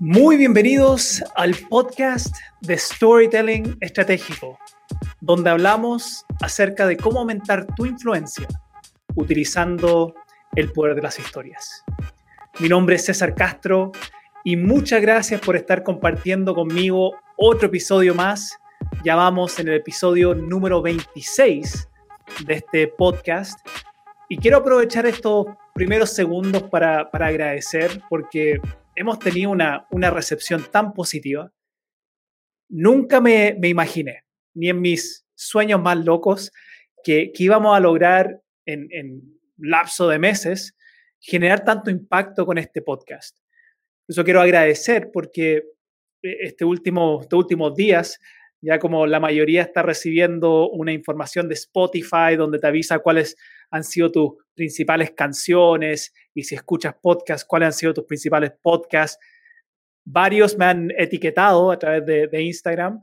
Muy 0.00 0.36
bienvenidos 0.36 1.24
al 1.34 1.56
podcast 1.68 2.32
de 2.60 2.78
Storytelling 2.78 3.78
Estratégico, 3.80 4.56
donde 5.20 5.50
hablamos 5.50 6.24
acerca 6.40 6.86
de 6.86 6.96
cómo 6.96 7.18
aumentar 7.18 7.66
tu 7.74 7.84
influencia 7.84 8.46
utilizando 9.16 10.14
el 10.54 10.70
poder 10.70 10.94
de 10.94 11.02
las 11.02 11.18
historias. 11.18 11.82
Mi 12.60 12.68
nombre 12.68 12.94
es 12.94 13.06
César 13.06 13.34
Castro 13.34 13.90
y 14.44 14.56
muchas 14.56 15.02
gracias 15.02 15.40
por 15.40 15.56
estar 15.56 15.82
compartiendo 15.82 16.54
conmigo 16.54 17.16
otro 17.36 17.66
episodio 17.66 18.14
más. 18.14 18.56
Ya 19.04 19.16
vamos 19.16 19.58
en 19.58 19.66
el 19.66 19.74
episodio 19.74 20.32
número 20.32 20.80
26 20.80 21.88
de 22.46 22.54
este 22.54 22.86
podcast 22.86 23.66
y 24.28 24.38
quiero 24.38 24.58
aprovechar 24.58 25.06
estos 25.06 25.46
primeros 25.74 26.10
segundos 26.10 26.62
para, 26.62 27.10
para 27.10 27.26
agradecer 27.26 28.00
porque 28.08 28.60
hemos 28.98 29.18
tenido 29.18 29.50
una, 29.50 30.10
recepción 30.10 30.66
tan 30.70 30.92
positiva. 30.92 31.52
Nunca 32.68 33.20
me, 33.20 33.56
imaginé, 33.62 34.24
ni 34.54 34.68
en 34.68 34.80
mis 34.80 35.24
sueños 35.34 35.80
más 35.80 36.04
locos, 36.04 36.52
que, 37.04 37.32
íbamos 37.34 37.76
a 37.76 37.80
lograr 37.80 38.42
en, 38.66 38.88
en, 38.90 39.38
lapso 39.60 40.08
de 40.08 40.20
meses 40.20 40.76
generar 41.20 41.64
tanto 41.64 41.90
impacto 41.90 42.46
con 42.46 42.58
este 42.58 42.80
podcast. 42.80 43.36
Eso 44.06 44.22
quiero 44.22 44.40
agradecer 44.40 45.10
porque 45.12 45.56
eh, 46.22 46.36
este 46.40 46.64
último, 46.64 47.20
estos 47.22 47.38
últimos 47.38 47.74
días, 47.74 48.20
ya 48.60 48.78
como 48.78 49.06
la 49.06 49.18
mayoría 49.18 49.62
está 49.62 49.82
recibiendo 49.82 50.70
una 50.70 50.92
información 50.92 51.48
de 51.48 51.54
Spotify 51.54 52.36
donde 52.36 52.58
te 52.58 52.66
avisa 52.66 53.00
cuáles 53.00 53.36
han 53.70 53.82
sido 53.82 54.12
tus 54.12 54.32
principales 54.58 55.12
canciones 55.12 56.12
y 56.34 56.42
si 56.42 56.56
escuchas 56.56 56.96
podcasts, 57.00 57.46
cuáles 57.46 57.66
han 57.68 57.72
sido 57.72 57.94
tus 57.94 58.04
principales 58.04 58.50
podcasts. 58.60 59.16
Varios 60.04 60.58
me 60.58 60.64
han 60.64 60.90
etiquetado 60.98 61.70
a 61.70 61.78
través 61.78 62.04
de, 62.04 62.42
Instagram, 62.42 63.00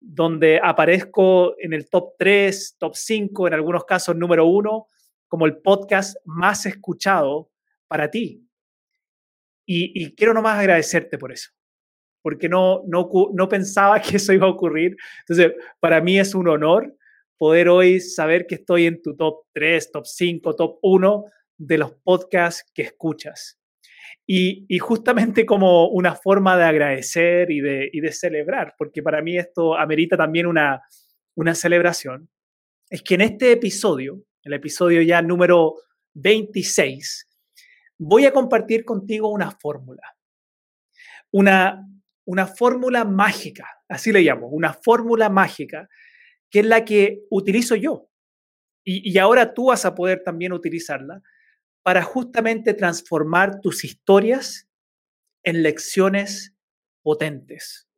donde 0.00 0.58
aparezco 0.60 1.54
en 1.60 1.74
el 1.74 1.88
top 1.88 2.14
3, 2.18 2.76
top 2.76 2.96
5, 2.96 3.46
en 3.46 3.54
algunos 3.54 3.84
casos 3.84 4.16
número 4.16 4.46
1, 4.46 4.88
como 5.28 5.46
el 5.46 5.58
podcast 5.58 6.16
más 6.24 6.66
escuchado 6.66 7.52
para 7.86 8.10
ti. 8.10 8.42
Y, 9.64 10.12
quiero 10.16 10.34
nomás 10.34 10.58
agradecerte 10.58 11.18
por 11.18 11.30
eso, 11.30 11.50
porque 12.20 12.48
no, 12.48 12.82
no, 12.88 13.08
no 13.32 13.48
pensaba 13.48 14.00
que 14.02 14.16
eso 14.16 14.32
iba 14.32 14.46
a 14.46 14.50
ocurrir. 14.50 14.96
Entonces, 15.20 15.52
para 15.78 16.00
mí 16.00 16.18
es 16.18 16.34
un 16.34 16.48
honor 16.48 16.96
poder 17.38 17.68
hoy 17.68 18.00
saber 18.00 18.46
que 18.46 18.56
estoy 18.56 18.86
en 18.86 19.02
tu 19.02 19.16
top 19.16 19.44
3, 19.52 19.92
top 19.92 20.06
5, 20.06 20.56
top 20.56 20.78
1 20.82 21.24
de 21.58 21.78
los 21.78 21.92
podcasts 21.92 22.70
que 22.74 22.82
escuchas. 22.82 23.58
Y, 24.28 24.66
justamente 24.78 25.46
como 25.46 25.88
una 25.88 26.16
forma 26.16 26.56
de 26.56 26.64
agradecer 26.64 27.50
y 27.50 27.60
de, 27.60 28.12
celebrar, 28.12 28.74
porque 28.76 29.00
para 29.00 29.22
mí 29.22 29.38
esto 29.38 29.76
amerita 29.76 30.16
también 30.16 30.46
una, 30.46 30.82
celebración, 31.54 32.28
es 32.90 33.02
que 33.02 33.14
en 33.14 33.20
este 33.20 33.52
episodio, 33.52 34.24
el 34.42 34.54
episodio 34.54 35.00
ya 35.02 35.22
número 35.22 35.76
26, 36.14 37.28
voy 37.98 38.26
a 38.26 38.32
compartir 38.32 38.84
contigo 38.84 39.28
una 39.30 39.52
fórmula. 39.52 40.02
Una 41.30 42.46
fórmula 42.46 43.04
mágica, 43.04 43.68
así 43.88 44.10
le 44.10 44.22
llamo, 44.22 44.48
una 44.48 44.72
fórmula 44.72 45.28
mágica 45.28 45.88
que 46.50 46.60
es 46.60 46.66
la 46.66 46.84
que 46.84 47.24
utilizo 47.30 47.74
yo. 47.74 48.08
Y, 48.88 49.18
ahora 49.18 49.52
tú 49.52 49.66
vas 49.66 49.84
a 49.84 49.96
poder 49.96 50.22
también 50.22 50.52
utilizarla 50.52 51.20
para 51.82 52.02
justamente 52.02 52.72
transformar 52.72 53.60
tus 53.60 53.84
historias 53.84 54.68
en 55.42 55.64
lecciones 55.64 56.54
potentes. 57.02 57.88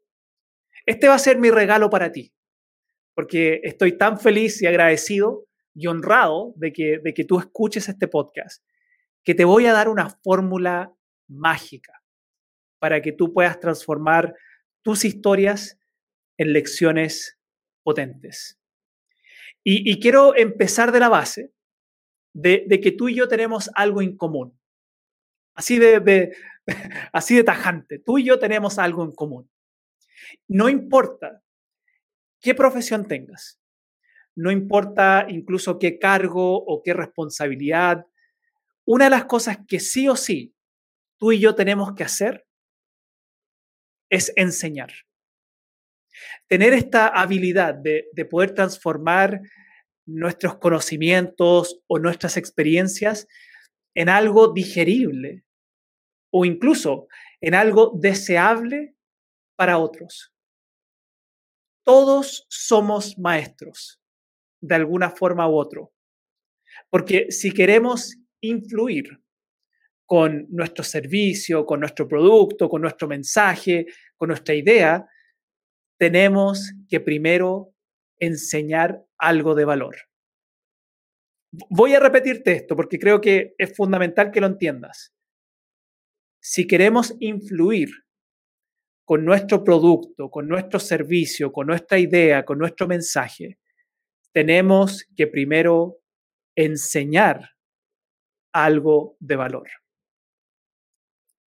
Este 0.87 1.09
va 1.09 1.15
a 1.15 1.19
ser 1.19 1.39
mi 1.39 1.50
regalo 1.50 1.91
para 1.91 2.11
ti, 2.11 2.33
porque 3.15 3.61
estoy 3.65 3.99
tan 3.99 4.19
feliz 4.19 4.62
y 4.62 4.67
agradecido 4.67 5.47
y 5.75 5.89
honrado 5.89 6.55
de 6.56 6.72
que, 6.72 7.01
de 7.05 7.12
que 7.12 7.25
tú 7.25 7.39
escuches 7.39 7.89
este 7.91 8.09
podcast, 8.09 8.65
que 9.25 9.34
te 9.34 9.45
voy 9.45 9.67
a 9.67 9.75
dar 9.75 9.91
una 9.91 10.09
fórmula 10.09 10.95
mágica 11.28 12.03
para 12.78 13.03
que 13.03 13.12
tú 13.12 13.34
puedas 13.34 13.61
transformar 13.61 14.34
tus 14.83 15.05
historias 15.05 15.78
en 16.39 16.55
lecciones 16.55 17.38
potentes. 17.88 18.60
Y, 19.65 19.99
quiero 19.99 20.37
empezar 20.37 20.93
de 20.93 21.00
la 21.00 21.09
base 21.09 21.54
de, 22.34 22.81
que 22.82 22.93
tú 22.93 23.09
y 23.09 23.15
yo 23.15 23.28
tenemos 23.28 23.71
algo 23.75 24.03
en 24.03 24.15
común. 24.15 24.60
Así 25.54 25.78
de, 25.78 26.37
así 27.15 27.34
de 27.34 27.44
tajante. 27.44 27.98
Tú 27.98 28.19
y 28.19 28.25
yo 28.25 28.38
tenemos 28.38 28.78
algo 28.78 29.04
en 29.04 29.12
común. 29.12 29.50
No 30.48 30.69
importa 30.69 31.43
qué 32.43 32.54
profesión 32.54 33.09
tengas, 33.09 33.59
no 34.37 34.50
importa 34.50 35.25
incluso 35.31 35.78
qué 35.78 35.98
cargo 35.98 36.62
o 36.62 36.82
qué 36.82 36.93
responsabilidad, 36.93 38.04
una 38.84 39.04
de 39.04 39.10
las 39.12 39.25
cosas 39.25 39.60
que 39.66 39.81
sí 39.81 40.10
o 40.10 40.16
sí 40.16 40.54
tú 41.19 41.32
y 41.32 41.41
yo 41.41 41.54
tenemos 41.54 41.94
que 41.94 42.04
hacer 42.04 42.47
es 44.10 44.31
enseñar. 44.37 44.93
Tener 46.47 46.73
esta 46.73 47.09
habilidad 47.09 47.75
de, 47.75 48.25
poder 48.31 48.53
transformar 48.53 49.41
nuestros 50.06 50.56
conocimientos 50.59 51.81
o 51.87 51.99
nuestras 51.99 52.37
experiencias 52.37 53.27
en 53.95 54.09
algo 54.09 54.53
digerible 54.53 55.45
o 56.31 56.45
incluso 56.45 57.09
en 57.41 57.55
algo 57.55 57.93
deseable 57.95 58.95
para 59.57 59.78
otros. 59.78 60.33
Todos 61.84 62.47
somos 62.49 63.19
maestros, 63.19 64.01
de 64.61 64.75
alguna 64.75 65.11
forma 65.11 65.49
u 65.49 65.57
otro, 65.57 65.93
porque 66.91 67.31
si 67.31 67.53
queremos 67.53 68.17
influir 68.41 69.21
con 70.07 70.47
nuestro 70.49 70.84
servicio, 70.84 71.67
con 71.67 71.81
nuestro 71.81 72.09
producto, 72.09 72.69
con 72.69 72.81
nuestro 72.81 73.09
mensaje, 73.09 73.87
con 74.17 74.28
nuestra 74.28 74.55
idea, 74.55 75.07
tenemos 75.98 76.72
que 76.88 77.00
primero 77.00 77.75
enseñar 78.19 79.04
algo 79.19 79.54
de 79.54 79.64
valor. 79.64 79.97
Voy 81.70 81.94
a 81.94 82.00
repetirte 82.00 82.53
esto 82.53 82.76
porque 82.76 82.98
creo 82.98 83.20
que 83.20 83.54
es 83.59 83.75
fundamental 83.76 84.31
que 84.31 84.41
lo 84.41 84.47
entiendas. 84.47 85.14
Si 86.41 86.66
queremos 86.66 87.16
influir 87.20 87.91
con 89.04 89.25
nuestro 89.25 89.64
producto, 89.64 90.31
con 90.31 90.47
nuestro 90.47 90.78
servicio, 90.78 91.50
con 91.50 91.66
nuestra 91.66 91.98
idea, 91.98 92.44
con 92.44 92.59
nuestro 92.59 92.86
mensaje, 92.86 93.59
tenemos 94.32 95.06
que 95.16 95.26
primero 95.26 95.98
enseñar 96.54 97.50
algo 98.53 99.16
de 99.20 99.36
valor. 99.36 99.69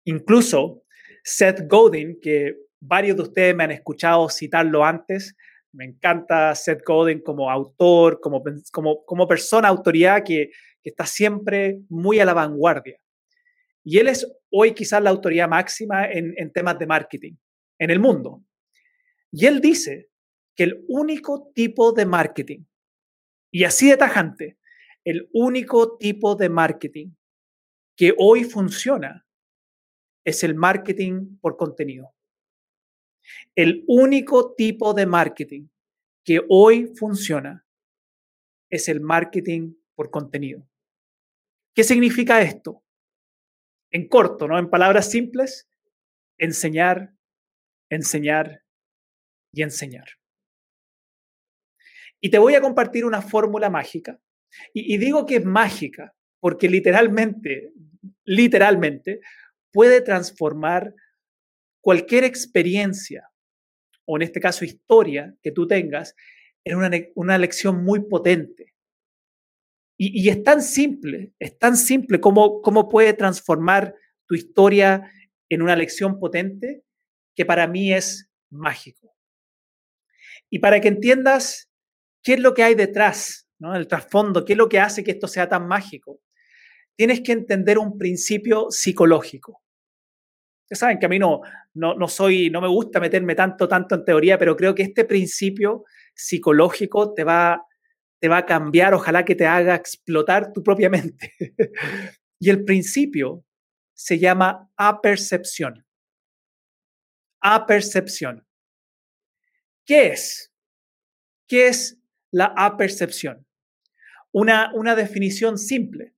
Incluso 0.06 0.86
Seth 1.24 1.68
Godin, 1.68 2.20
que 2.22 2.56
varios 2.80 3.18
de 3.18 3.24
ustedes 3.24 3.56
me 3.56 3.64
han 3.64 3.72
escuchado 3.72 4.30
citarlo 4.30 4.84
antes. 4.84 5.36
Me 5.72 5.86
encanta 5.86 6.56
Seth 6.56 6.84
Godin 6.86 7.22
como 7.22 7.50
autor, 7.50 8.20
como, 8.20 8.44
como, 9.06 9.28
persona, 9.28 9.68
autoridad 9.68 10.24
que, 10.24 10.52
está 10.82 11.06
siempre 11.06 11.82
muy 11.90 12.20
a 12.20 12.26
la 12.26 12.34
vanguardia. 12.34 12.98
Y 13.84 14.00
él 14.00 14.08
es 14.08 14.26
hoy 14.50 14.74
quizás 14.74 15.04
la 15.04 15.12
autoridad 15.12 15.48
máxima 15.48 16.06
en 16.10 16.52
temas 16.52 16.80
de 16.80 16.88
marketing 16.88 17.34
en 17.80 17.90
el 17.90 18.00
mundo. 18.00 18.44
Y 19.32 19.46
él 19.46 19.62
dice 19.62 20.10
que 20.56 20.64
el 20.64 20.86
único 20.88 21.52
tipo 21.56 21.94
de 21.94 22.06
marketing, 22.06 22.66
y 23.52 23.64
así 23.64 23.90
de 23.90 23.98
tajante, 23.98 24.58
el 25.06 25.30
único 25.34 25.98
tipo 25.98 26.36
de 26.36 26.50
marketing 26.50 27.12
que 27.96 28.14
hoy 28.18 28.44
funciona 28.44 29.26
es 30.26 30.44
el 30.44 30.56
marketing 30.56 31.38
por 31.40 31.58
contenido. 31.58 32.14
El 33.56 33.84
único 33.88 34.54
tipo 34.56 34.94
de 34.94 35.06
marketing 35.06 35.68
que 36.24 36.42
hoy 36.50 36.88
funciona 36.96 37.66
es 38.70 38.88
el 38.88 39.02
marketing 39.02 39.74
por 39.96 40.12
contenido. 40.12 40.68
¿Qué 41.76 41.84
significa 41.84 42.42
esto? 42.42 42.84
En 43.92 44.08
corto, 44.08 44.48
¿no? 44.48 44.60
En 44.60 44.70
palabras 44.70 45.10
simples, 45.10 45.70
enseñar, 46.38 47.14
enseñar 47.90 48.64
y 49.52 49.64
enseñar. 49.64 50.08
Y 52.22 52.30
te 52.30 52.38
voy 52.38 52.56
a 52.56 52.62
compartir 52.62 53.06
una 53.06 53.22
fórmula 53.22 53.70
mágica. 53.70 54.20
Y, 54.74 54.94
y, 54.94 54.98
digo 54.98 55.26
que 55.26 55.38
es 55.38 55.46
mágica 55.46 56.16
porque 56.40 56.70
literalmente, 56.70 57.72
literalmente, 58.26 59.22
puede 59.72 60.02
transformar 60.02 60.94
cualquier 61.82 62.24
experiencia, 62.24 63.30
o 64.06 64.18
en 64.18 64.24
este 64.24 64.40
caso 64.40 64.66
historia, 64.66 65.36
que 65.42 65.52
tú 65.52 65.68
tengas, 65.68 66.16
es 66.64 66.76
una, 66.76 66.92
una 67.16 67.38
lección 67.38 67.84
muy 67.84 68.02
potente. 68.02 68.74
Y, 70.02 70.30
es 70.30 70.42
tan 70.44 70.62
simple, 70.62 71.34
es 71.40 71.60
tan 71.60 71.76
simple 71.76 72.22
como 72.22 72.62
cómo 72.62 72.88
puede 72.88 73.12
transformar 73.12 73.96
tu 74.28 74.36
historia 74.36 75.12
en 75.50 75.62
una 75.62 75.76
lección 75.76 76.20
potente, 76.20 76.86
que 77.36 77.46
para 77.46 77.68
mí 77.68 77.94
es 77.94 78.32
mágico. 78.50 79.14
Y 80.50 80.60
para 80.60 80.80
que 80.80 80.88
entiendas 80.88 81.70
qué 82.24 82.36
es 82.36 82.40
lo 82.40 82.54
que 82.54 82.64
hay 82.64 82.76
detrás, 82.76 83.50
¿no? 83.60 83.76
el 83.76 83.88
trasfondo, 83.88 84.46
qué 84.46 84.54
es 84.54 84.58
lo 84.58 84.70
que 84.70 84.80
hace 84.80 85.04
que 85.04 85.12
esto 85.12 85.28
sea 85.28 85.50
tan 85.50 85.68
mágico, 85.68 86.22
tienes 86.96 87.20
que 87.20 87.34
entender 87.34 87.78
un 87.78 87.98
principio 87.98 88.68
psicológico. 88.70 89.62
Ustedes 90.70 90.82
saben 90.82 91.00
que 91.00 91.08
a 91.08 91.10
mí 91.10 91.18
no, 91.18 91.42
no, 91.74 92.08
soy, 92.08 92.52
no 92.52 92.62
me 92.62 92.68
gusta 92.68 93.00
meterme 93.00 93.34
tanto, 93.34 93.68
tanto 93.68 93.96
en 93.96 94.06
teoría, 94.06 94.38
pero 94.38 94.56
creo 94.56 94.76
que 94.76 94.84
este 94.84 95.04
principio 95.04 95.84
psicológico 96.14 97.12
te 97.16 97.24
va, 97.24 97.66
te 98.20 98.28
va 98.28 98.38
a 98.38 98.46
cambiar, 98.46 98.94
ojalá 98.94 99.26
que 99.26 99.34
te 99.34 99.48
haga 99.48 99.74
explotar 99.74 100.54
tu 100.54 100.62
propia 100.62 100.92
mente. 100.92 101.34
y 102.40 102.52
el 102.52 102.64
principio 102.66 103.44
se 103.96 104.20
llama 104.20 104.70
apercepción. 104.78 105.88
Apercepción. 107.42 108.46
¿Qué 109.88 110.10
es? 110.10 110.54
¿Qué 111.48 111.70
es 111.70 112.00
la 112.30 112.54
apercepción? 112.56 113.48
Una, 114.32 114.72
una 114.76 114.96
definición 114.96 115.58
simple. 115.58 116.14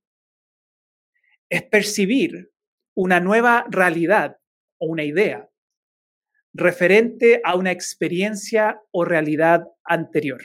Es 1.49 1.63
percibir 1.63 2.51
una 2.93 3.21
nueva 3.21 3.65
realidad 3.69 4.40
o 4.81 4.87
una 4.87 5.03
idea 5.03 5.47
referente 6.53 7.39
a 7.43 7.55
una 7.55 7.71
experiencia 7.71 8.81
o 8.91 9.05
realidad 9.05 9.63
anterior. 9.85 10.41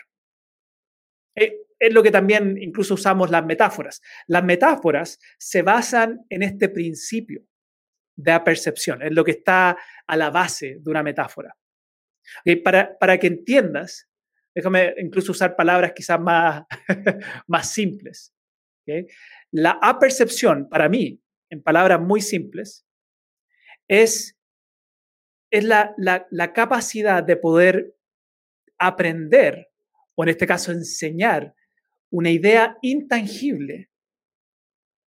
Eh, 1.35 1.63
es 1.79 1.93
lo 1.93 2.03
que 2.03 2.11
también 2.11 2.57
incluso 2.61 2.95
usamos 2.95 3.31
las 3.31 3.45
metáforas. 3.45 4.01
Las 4.27 4.45
metáforas 4.45 5.19
se 5.39 5.63
basan 5.63 6.25
en 6.29 6.43
este 6.43 6.69
principio 6.69 7.43
de 8.17 8.33
apercepción, 8.33 9.03
es 9.03 9.13
lo 9.13 9.25
que 9.25 9.33
está 9.33 9.77
a 10.07 10.17
la 10.17 10.31
base 10.31 10.79
de 10.81 10.91
una 10.91 11.03
metáfora. 11.03 11.55
Para, 12.65 12.97
para, 12.99 13.19
que 13.19 13.27
entiendas, 13.27 14.09
déjame 14.55 14.95
incluso 14.99 15.33
usar 15.33 15.55
palabras 15.55 15.93
quizás 15.95 16.19
más, 16.19 16.65
más 17.47 17.71
simples. 17.71 18.33
La 19.51 19.79
apercepción, 19.83 20.69
para 20.69 20.89
mí, 20.89 21.21
en 21.51 21.63
palabras 21.63 22.01
muy 22.01 22.21
simples, 22.21 22.86
es, 23.89 24.37
es 25.51 25.65
la, 25.65 25.95
la, 25.97 26.53
capacidad 26.53 27.23
de 27.23 27.37
poder 27.37 27.97
aprender, 28.79 29.69
o 30.15 30.25
en 30.25 30.31
este 30.31 30.47
caso 30.47 30.73
enseñar, 30.73 31.55
una 32.11 32.31
idea 32.31 32.79
intangible 32.83 33.91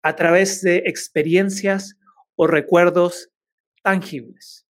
a 0.04 0.16
través 0.16 0.62
de 0.62 0.78
experiencias 0.86 1.98
o 2.36 2.48
recuerdos 2.48 3.30
tangibles. 3.84 4.66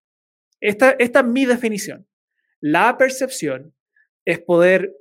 Esta, 0.60 0.90
esta 0.92 1.20
es 1.20 1.26
mi 1.26 1.44
definición. 1.44 2.08
La 2.60 2.96
percepción 2.96 3.74
es 4.24 4.38
poder 4.40 4.94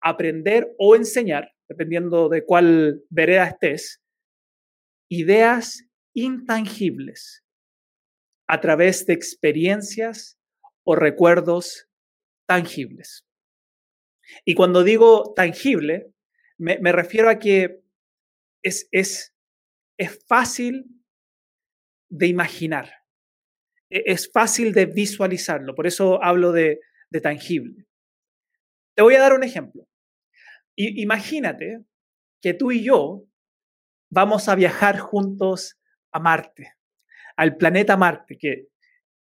aprender 0.00 0.74
o 0.78 0.96
enseñar, 0.96 1.52
dependiendo 1.68 2.28
de 2.28 2.44
cuál 2.44 3.02
vereda 3.10 3.46
estés, 3.46 4.02
ideas 5.08 5.84
intangibles 6.14 7.44
a 8.50 8.60
través 8.60 9.06
de 9.06 9.12
experiencias 9.12 10.36
o 10.82 10.96
recuerdos 10.96 11.88
tangibles. 12.48 13.24
Y 14.44 14.56
cuando 14.56 14.82
digo 14.82 15.34
tangible, 15.36 16.12
me, 16.58 16.90
refiero 16.90 17.30
a 17.30 17.38
que 17.38 17.80
es, 18.60 18.88
es, 18.90 19.36
es 19.96 20.18
fácil 20.26 20.84
de 22.08 22.26
imaginar, 22.26 22.90
e, 23.88 24.02
es 24.06 24.28
fácil 24.32 24.72
de 24.72 24.86
visualizarlo, 24.86 25.76
por 25.76 25.86
eso 25.86 26.20
hablo 26.20 26.50
de, 26.50 26.80
de 27.08 27.20
tangible. 27.20 27.86
Te 28.96 29.02
voy 29.02 29.14
a 29.14 29.20
dar 29.20 29.32
un 29.32 29.44
ejemplo. 29.44 29.86
imagínate 30.74 31.84
que 32.42 32.52
tú 32.52 32.72
y 32.72 32.82
yo 32.82 33.24
vamos 34.10 34.48
a 34.48 34.56
viajar 34.56 34.98
juntos 34.98 35.78
a 36.10 36.18
Marte 36.18 36.79
al 37.40 37.56
planeta 37.56 37.96
Marte, 37.96 38.36
que 38.36 38.68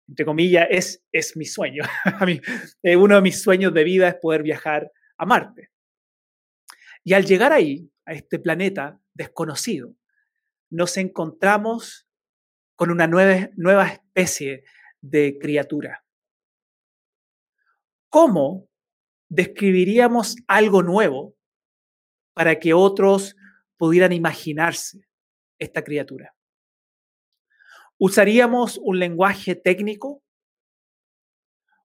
entre 0.09 0.25
comillas 0.25 0.67
es, 0.71 1.05
es 1.13 1.37
mi 1.37 1.45
sueño. 1.45 1.85
Eh, 2.83 2.97
uno 2.97 3.15
de 3.15 3.21
mis 3.21 3.41
sueños 3.41 3.73
de 3.73 3.85
vida 3.85 4.09
es 4.09 4.17
poder 4.17 4.43
viajar 4.43 4.91
a 5.17 5.25
Marte. 5.25 5.71
Y 7.05 7.13
al 7.13 7.25
llegar 7.25 7.53
ahí, 7.53 7.89
a 8.07 8.15
este 8.15 8.41
planeta 8.41 9.01
desconocido, 9.15 9.95
nos 10.69 10.97
encontramos 10.97 12.09
con 12.75 12.91
una 12.91 13.07
nueva 13.07 13.87
especie 13.87 14.65
de 15.01 15.39
criatura. 15.41 16.05
¿Cómo 18.09 18.69
describiríamos 19.29 20.37
algo 20.49 20.83
nuevo 20.83 21.37
para 22.35 22.59
que 22.59 22.75
otros 22.75 23.37
pudieran 23.77 24.13
imaginarse 24.13 25.07
esta 25.61 25.85
criatura? 25.85 26.35
¿Usaríamos 27.99 28.79
un 28.83 28.99
lenguaje 28.99 29.57
técnico? 29.57 30.23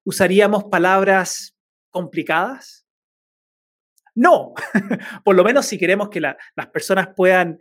¿Usaríamos 0.06 0.66
palabras 0.66 1.56
complicadas? 1.90 2.86
No, 4.16 4.54
por 5.24 5.36
lo 5.36 5.44
menos 5.44 5.66
si 5.66 5.80
queremos 5.80 6.10
que 6.10 6.22
las 6.22 6.68
personas 6.72 7.10
puedan 7.16 7.60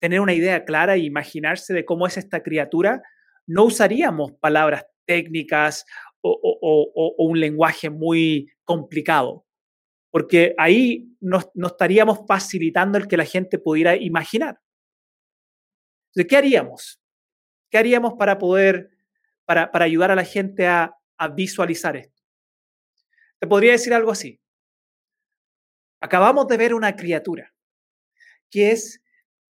tener 0.00 0.20
una 0.20 0.34
idea 0.34 0.64
clara 0.64 0.96
e 0.96 1.00
imaginarse 1.00 1.72
de 1.72 1.84
cómo 1.84 2.06
es 2.06 2.16
esta 2.16 2.42
criatura, 2.42 3.02
no 3.46 3.64
usaríamos 3.64 4.32
palabras 4.40 4.84
técnicas 5.06 5.84
o, 6.20 7.14
un 7.18 7.38
lenguaje 7.38 7.90
muy 7.90 8.50
complicado, 8.64 9.44
porque 10.10 10.54
ahí 10.58 11.14
no, 11.20 11.40
estaríamos 11.66 12.20
facilitando 12.26 12.98
el 12.98 13.06
que 13.06 13.16
la 13.16 13.24
gente 13.24 13.58
pudiera 13.58 13.94
imaginar. 13.94 14.58
¿De 16.14 16.26
¿qué 16.26 16.36
haríamos? 16.36 17.00
¿Qué 17.74 17.78
haríamos 17.78 18.14
para 18.14 18.38
poder, 18.38 18.92
para, 19.44 19.72
para 19.72 19.84
ayudar 19.84 20.12
a 20.12 20.14
la 20.14 20.24
gente 20.24 20.64
a, 20.64 20.96
a 21.18 21.26
visualizar 21.26 21.96
esto? 21.96 22.22
Te 23.40 23.48
podría 23.48 23.72
decir 23.72 23.92
algo 23.92 24.12
así. 24.12 24.40
Acabamos 26.00 26.46
de 26.46 26.56
ver 26.56 26.72
una 26.72 26.94
criatura 26.94 27.52
que 28.48 28.70
es, 28.70 29.02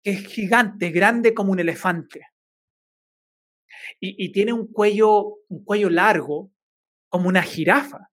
que 0.02 0.12
es 0.12 0.26
gigante, 0.26 0.90
grande 0.92 1.34
como 1.34 1.52
un 1.52 1.60
elefante. 1.60 2.26
Y, 4.00 4.16
y, 4.24 4.32
tiene 4.32 4.54
un 4.54 4.72
cuello, 4.72 5.40
un 5.50 5.66
cuello 5.66 5.90
largo 5.90 6.50
como 7.10 7.28
una 7.28 7.44
jirafa. 7.44 8.10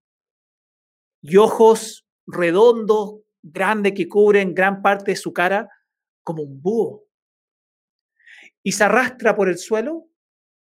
Y 1.23 1.37
ojos 1.37 2.05
redondos, 2.27 3.21
grandes, 3.43 3.93
que 3.93 4.09
cubren 4.09 4.57
gran 4.57 4.83
parte 4.83 5.13
de 5.13 5.17
su 5.17 5.33
cara 5.33 5.69
como 6.25 6.43
un 6.43 6.61
búho 6.61 7.10
y 8.63 8.73
se 8.73 8.85
arrastra 8.85 9.35
por 9.35 9.49
el 9.49 9.59
suelo 9.59 10.09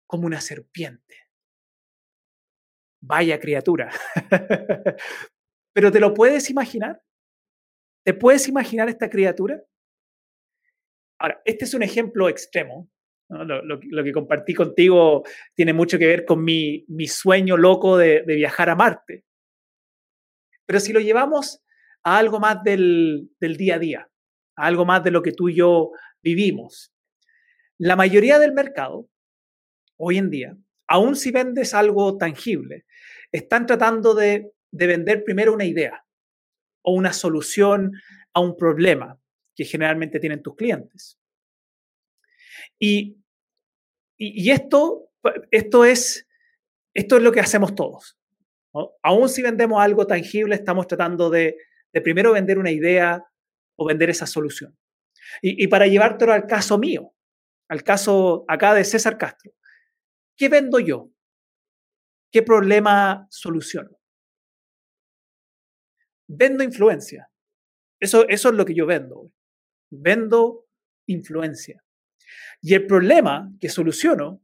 como 0.08 0.26
una 0.26 0.42
serpiente. 0.42 1.16
Vaya 3.02 3.40
criatura. 3.40 3.92
Pero 5.74 5.92
¿te 5.92 6.00
lo 6.00 6.14
puedes 6.14 6.50
imaginar? 6.50 7.02
¿Te 8.04 8.14
puedes 8.14 8.48
imaginar 8.48 8.90
esta 8.90 9.10
criatura? 9.10 9.64
Ahora, 11.20 11.42
este 11.46 11.66
es 11.66 11.74
un 11.74 11.84
ejemplo 11.84 12.30
extremo. 12.30 12.90
Lo, 13.28 13.80
que 13.80 14.12
compartí 14.12 14.54
contigo 14.54 15.24
tiene 15.56 15.74
mucho 15.74 15.98
que 15.98 16.06
ver 16.06 16.26
con 16.26 16.44
mi, 16.44 16.86
mi 16.88 17.08
sueño 17.08 17.58
loco 17.58 17.98
de, 17.98 18.22
de, 18.22 18.36
viajar 18.36 18.70
a 18.70 18.76
Marte. 18.76 19.26
Pero 20.68 20.80
si 20.80 20.94
lo 20.94 21.00
llevamos 21.00 21.64
a 22.04 22.20
algo 22.20 22.40
más 22.40 22.62
del, 22.64 23.32
del 23.40 23.58
día 23.58 23.76
a 23.76 23.80
día, 23.80 24.12
a 24.56 24.66
algo 24.68 24.86
más 24.86 25.04
de 25.04 25.12
lo 25.12 25.24
que 25.24 25.32
tú 25.32 25.50
y 25.50 25.56
yo 25.56 25.92
vivimos, 26.22 26.95
la 27.78 27.96
mayoría 27.96 28.40
del 28.40 28.54
mercado, 28.54 29.10
hoy 29.98 30.18
en 30.18 30.30
día, 30.30 30.58
aun 30.88 31.16
si 31.16 31.32
vendes 31.32 31.74
algo 31.74 32.18
tangible, 32.18 32.86
están 33.32 33.66
tratando 33.66 34.14
de, 34.14 34.52
vender 34.72 35.24
primero 35.24 35.54
una 35.54 35.64
idea 35.64 36.06
o 36.82 36.94
una 36.94 37.14
solución 37.14 37.94
a 38.34 38.42
un 38.42 38.58
problema 38.58 39.18
que 39.56 39.64
generalmente 39.64 40.20
tienen 40.20 40.42
tus 40.42 40.56
clientes. 40.56 41.18
Y, 42.78 43.18
y, 44.18 44.52
esto, 44.52 45.10
esto, 45.50 45.86
es, 45.86 46.28
esto 46.94 47.18
es 47.18 47.24
lo 47.24 47.32
que 47.32 47.40
hacemos 47.40 47.74
todos. 47.74 48.18
Aún 49.02 49.30
si 49.30 49.42
vendemos 49.42 49.82
algo 49.82 50.06
tangible, 50.06 50.56
estamos 50.56 50.88
tratando 50.88 51.30
de, 51.30 51.56
primero 52.04 52.34
vender 52.34 52.60
una 52.60 52.72
idea 52.72 53.24
o 53.78 53.86
vender 53.86 54.10
esa 54.10 54.28
solución. 54.28 54.78
Y, 55.42 55.64
y 55.64 55.68
para 55.68 55.88
llevártelo 55.88 56.34
al 56.34 56.48
caso 56.48 56.78
mío, 56.78 57.15
al 57.68 57.84
caso 57.84 58.46
acá 58.48 58.74
de 58.74 58.84
César 58.84 59.18
Castro. 59.18 59.54
¿Qué 60.38 60.50
vendo 60.50 60.80
yo? 60.80 61.10
¿Qué 62.32 62.44
problema 62.44 63.28
soluciono? 63.30 63.98
Vendo 66.28 66.64
influencia. 66.64 67.30
Eso, 68.00 68.28
es 68.28 68.44
lo 68.44 68.66
que 68.66 68.76
yo 68.76 68.86
vendo. 68.86 69.32
Vendo 69.90 70.68
influencia. 71.08 71.84
Y 72.62 72.74
el 72.74 72.88
problema 72.88 73.52
que 73.60 73.70
soluciono 73.70 74.42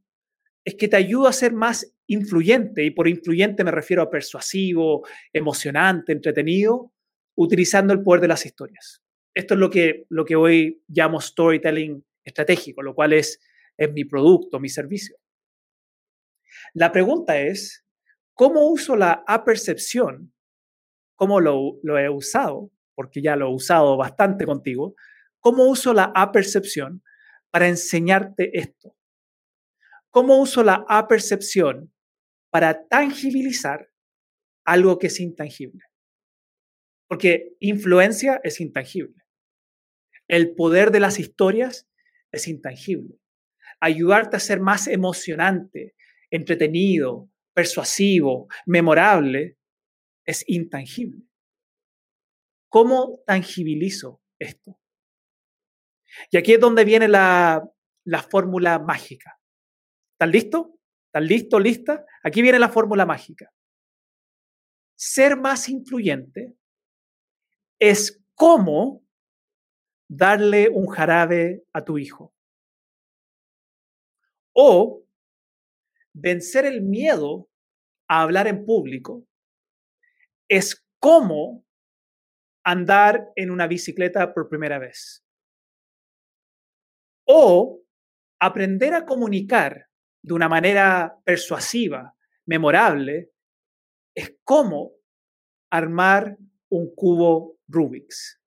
es 0.63 0.75
que 0.75 0.88
te 0.88 0.96
ayuda 0.96 1.30
a 1.30 1.34
ser 1.34 1.54
más 1.54 1.94
influyente, 2.08 2.84
y 2.84 2.92
por 2.92 3.08
influyente 3.08 3.63
me 3.63 3.72
refiero 3.72 4.04
a 4.04 4.10
persuasivo, 4.10 5.08
emocionante, 5.34 6.12
entretenido, 6.12 6.94
utilizando 7.36 7.94
el 7.94 8.04
poder 8.04 8.22
de 8.22 8.28
las 8.28 8.46
historias. 8.46 9.01
Esto 9.34 9.54
es 9.56 9.60
lo 9.60 9.70
que, 9.70 10.06
lo 10.10 10.25
que 10.25 10.36
hoy 10.36 10.84
llamo 10.88 11.20
storytelling 11.20 12.06
estratégico, 12.24 12.82
lo 12.82 12.94
cual 12.94 13.13
es, 13.13 13.40
es 13.78 13.92
mi 13.92 14.06
producto, 14.06 14.60
mi 14.60 14.70
servicio. 14.70 15.18
La 16.74 16.92
pregunta 16.92 17.40
es, 17.40 17.86
¿cómo 18.34 18.68
uso 18.68 18.96
la 18.96 19.24
apercepción? 19.28 20.34
¿Cómo 21.16 21.40
lo, 21.40 21.80
lo 21.84 21.98
he 21.98 22.10
usado? 22.10 22.72
Porque 22.96 23.22
ya 23.22 23.36
lo 23.36 23.48
he 23.48 23.54
usado 23.54 23.98
bastante 23.98 24.46
contigo. 24.46 24.96
¿Cómo 25.40 25.66
uso 25.66 25.94
la 25.94 26.12
apercepción 26.16 27.04
para 27.50 27.68
enseñarte 27.68 28.58
esto? 28.58 28.96
¿Cómo 30.12 30.40
uso 30.40 30.63
la 30.63 30.86
apercepción 30.88 31.94
para 32.50 32.88
tangibilizar 32.88 33.90
algo 34.66 35.00
que 35.00 35.08
es 35.08 35.20
intangible? 35.20 35.84
Porque 37.08 37.56
influencia 37.60 38.40
es 38.44 38.60
intangible. 38.60 39.24
El 40.28 40.54
poder 40.54 40.92
de 40.92 41.00
las 41.00 41.20
historias 41.20 41.88
es 42.31 42.47
intangible. 42.47 43.19
Ayudarte 43.79 44.38
a 44.38 44.39
ser 44.39 44.59
más 44.59 44.88
emocionante, 44.88 45.95
entretenido, 46.29 47.29
persuasivo, 47.53 48.47
memorable, 48.65 49.57
es 50.25 50.43
intangible. 50.47 51.25
¿Cómo 52.69 53.21
tangibilizo 53.25 54.21
esto? 54.39 54.79
Y 56.29 56.38
aquí 56.38 56.53
es 56.53 56.59
donde 56.59 56.85
viene 56.85 57.07
la, 57.07 57.63
la 58.05 58.23
fórmula 58.23 58.79
mágica. 58.79 59.39
¿Están 60.13 60.31
listos? 60.31 60.67
¿Están 61.07 61.27
listos, 61.27 61.61
lista? 61.61 62.05
Aquí 62.23 62.41
viene 62.41 62.59
la 62.59 62.69
fórmula 62.69 63.05
mágica. 63.05 63.51
Ser 64.95 65.35
más 65.35 65.67
influyente 65.67 66.53
es 67.79 68.23
como 68.35 69.00
darle 70.12 70.68
un 70.68 70.88
jarabe 70.88 71.63
a 71.72 71.86
tu 71.86 71.98
hijo. 71.98 72.34
O 74.53 75.06
vencer 76.13 76.65
el 76.65 76.82
miedo 76.82 77.50
a 78.10 78.22
hablar 78.22 78.48
en 78.48 78.65
público 78.65 79.25
es 80.50 80.86
como 81.00 81.65
andar 82.65 83.32
en 83.38 83.51
una 83.51 83.68
bicicleta 83.68 84.34
por 84.34 84.50
primera 84.50 84.80
vez. 84.80 85.25
O 87.25 87.82
aprender 88.41 88.94
a 88.94 89.06
comunicar 89.06 89.88
de 90.24 90.34
una 90.34 90.50
manera 90.50 91.22
persuasiva, 91.24 92.18
memorable, 92.46 93.32
es 94.13 94.38
como 94.44 94.91
armar 95.72 96.38
un 96.70 96.94
cubo 96.94 97.58
Rubik's. 97.70 98.40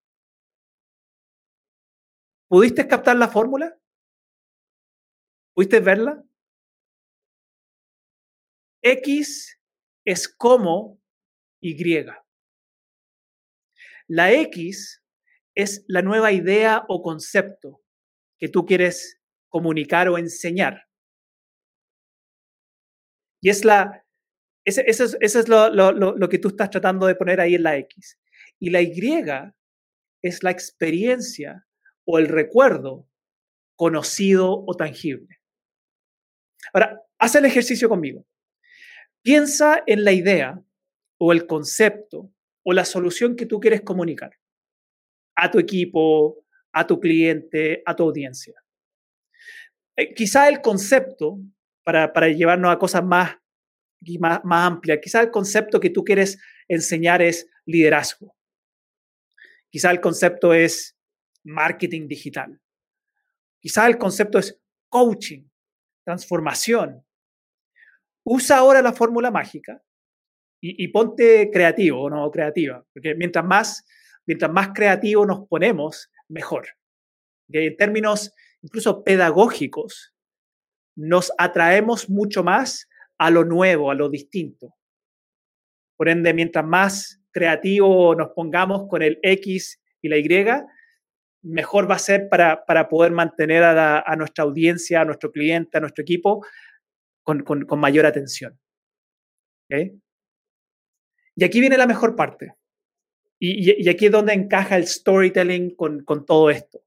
¿Pudiste 2.55 2.87
captar 2.87 3.17
la 3.17 3.27
fórmula? 3.27 3.77
¿Pudiste 5.57 5.81
verla? 5.81 6.23
X 8.81 9.59
es 10.07 10.29
como 10.29 11.03
Y. 11.61 12.07
La 14.07 14.33
X 14.33 15.03
es 15.57 15.85
la 15.89 16.03
nueva 16.03 16.31
idea 16.31 16.85
o 16.87 17.03
concepto 17.03 17.83
que 18.39 18.49
tú 18.49 18.65
quieres 18.65 19.21
comunicar 19.49 20.09
o 20.09 20.17
enseñar. 20.17 20.87
Y 23.43 23.51
es 23.51 23.65
la, 23.65 24.07
eso 24.65 24.81
es, 25.21 25.49
lo, 25.49 25.71
lo, 25.73 26.29
que 26.29 26.39
tú 26.39 26.51
estás 26.51 26.71
tratando 26.71 27.09
de 27.09 27.17
poner 27.17 27.41
ahí 27.41 27.57
en 27.57 27.65
la 27.65 27.77
X. 27.79 28.17
Y 28.61 28.71
la 28.71 28.81
Y 28.81 28.93
es 30.23 30.45
la 30.45 30.53
experiencia 30.53 31.67
o 32.05 32.19
el 32.19 32.29
recuerdo 32.29 33.09
conocido 33.77 34.65
o 34.67 34.75
tangible. 34.75 35.41
Ahora, 36.73 37.03
haz 37.19 37.35
el 37.35 37.45
ejercicio 37.45 37.89
conmigo. 37.89 38.25
Piensa 39.23 39.83
en 39.87 40.05
la 40.05 40.13
idea 40.13 40.63
o 41.19 41.33
el 41.33 41.47
concepto 41.47 42.31
o 42.63 42.73
la 42.73 42.85
solución 42.85 43.37
que 43.37 43.47
tú 43.47 43.61
quieres 43.61 43.83
comunicar 43.83 44.33
a 45.37 45.51
tu 45.51 45.59
equipo, 45.59 46.45
a 46.73 46.87
tu 46.87 47.01
cliente, 47.01 47.83
a 47.85 47.95
tu 47.95 48.05
audiencia. 48.05 48.55
Eh, 49.97 50.15
quizá 50.15 50.49
el 50.49 50.61
concepto, 50.61 51.39
para, 51.85 52.13
para, 52.13 52.29
llevarnos 52.29 52.73
a 52.73 52.79
cosas 52.79 53.05
más, 53.05 53.37
más, 54.19 54.41
más 54.45 54.67
amplias, 54.67 54.99
quizá 55.03 55.21
el 55.21 55.31
concepto 55.31 55.81
que 55.81 55.91
tú 55.91 56.05
quieres 56.05 56.39
enseñar 56.69 57.23
es 57.23 57.49
liderazgo. 57.67 58.35
Quizá 59.71 59.91
el 59.91 60.01
concepto 60.01 60.55
es 60.55 60.94
marketing 61.45 62.09
digital. 62.09 62.61
Quizá 63.61 63.87
el 63.87 63.99
concepto 63.99 64.39
es 64.39 64.61
coaching, 64.89 65.45
transformación. 66.05 67.05
Usa 68.25 68.59
ahora 68.59 68.83
la 68.83 68.93
fórmula 68.93 69.31
mágica 69.31 69.83
y, 70.61 70.89
ponte 70.89 71.51
creativo 71.53 72.03
o 72.03 72.11
no 72.11 72.31
creativa, 72.31 72.83
porque 72.95 73.15
mientras 73.15 73.45
más, 73.45 73.85
mientras 74.27 74.51
más 74.51 74.71
creativo 74.75 75.27
nos 75.27 75.47
ponemos, 75.47 76.11
mejor. 76.29 76.69
En 77.49 77.77
términos 77.77 78.33
incluso 78.65 79.05
pedagógicos, 79.05 80.15
nos 80.97 81.33
atraemos 81.37 82.09
mucho 82.09 82.43
más 82.43 82.89
a 83.19 83.31
lo 83.31 83.45
nuevo, 83.45 83.91
a 83.91 83.95
lo 83.95 84.09
distinto. 84.09 84.75
Por 85.97 86.09
ende, 86.09 86.33
mientras 86.33 86.65
más 86.65 87.21
creativo 87.31 88.15
nos 88.15 88.31
pongamos 88.31 88.89
con 88.89 89.03
el 89.03 89.19
X 89.23 89.81
y 90.01 90.09
la 90.09 90.17
Y, 90.17 90.27
mejor 91.45 91.89
va 91.89 91.97
a 91.97 91.99
ser 92.01 92.29
para, 92.29 92.65
para 92.65 92.89
poder 92.89 93.13
mantener 93.13 93.63
a, 93.63 94.17
nuestra 94.17 94.45
audiencia, 94.45 95.03
a 95.03 95.05
nuestro 95.05 95.31
cliente, 95.31 95.77
a 95.77 95.81
nuestro 95.81 96.03
equipo 96.03 96.45
con, 97.23 97.43
con, 97.43 97.79
mayor 97.79 98.07
atención. 98.07 98.59
Y 99.69 101.45
aquí 101.45 101.61
viene 101.61 101.77
la 101.77 101.87
mejor 101.87 102.17
parte. 102.17 102.55
Y, 103.39 103.83
y, 103.83 103.89
aquí 103.89 104.07
es 104.07 104.13
donde 104.13 104.33
encaja 104.33 104.77
el 104.77 104.87
storytelling 104.87 105.75
con, 105.75 106.05
con 106.05 106.25
todo 106.25 106.51
esto. 106.51 106.83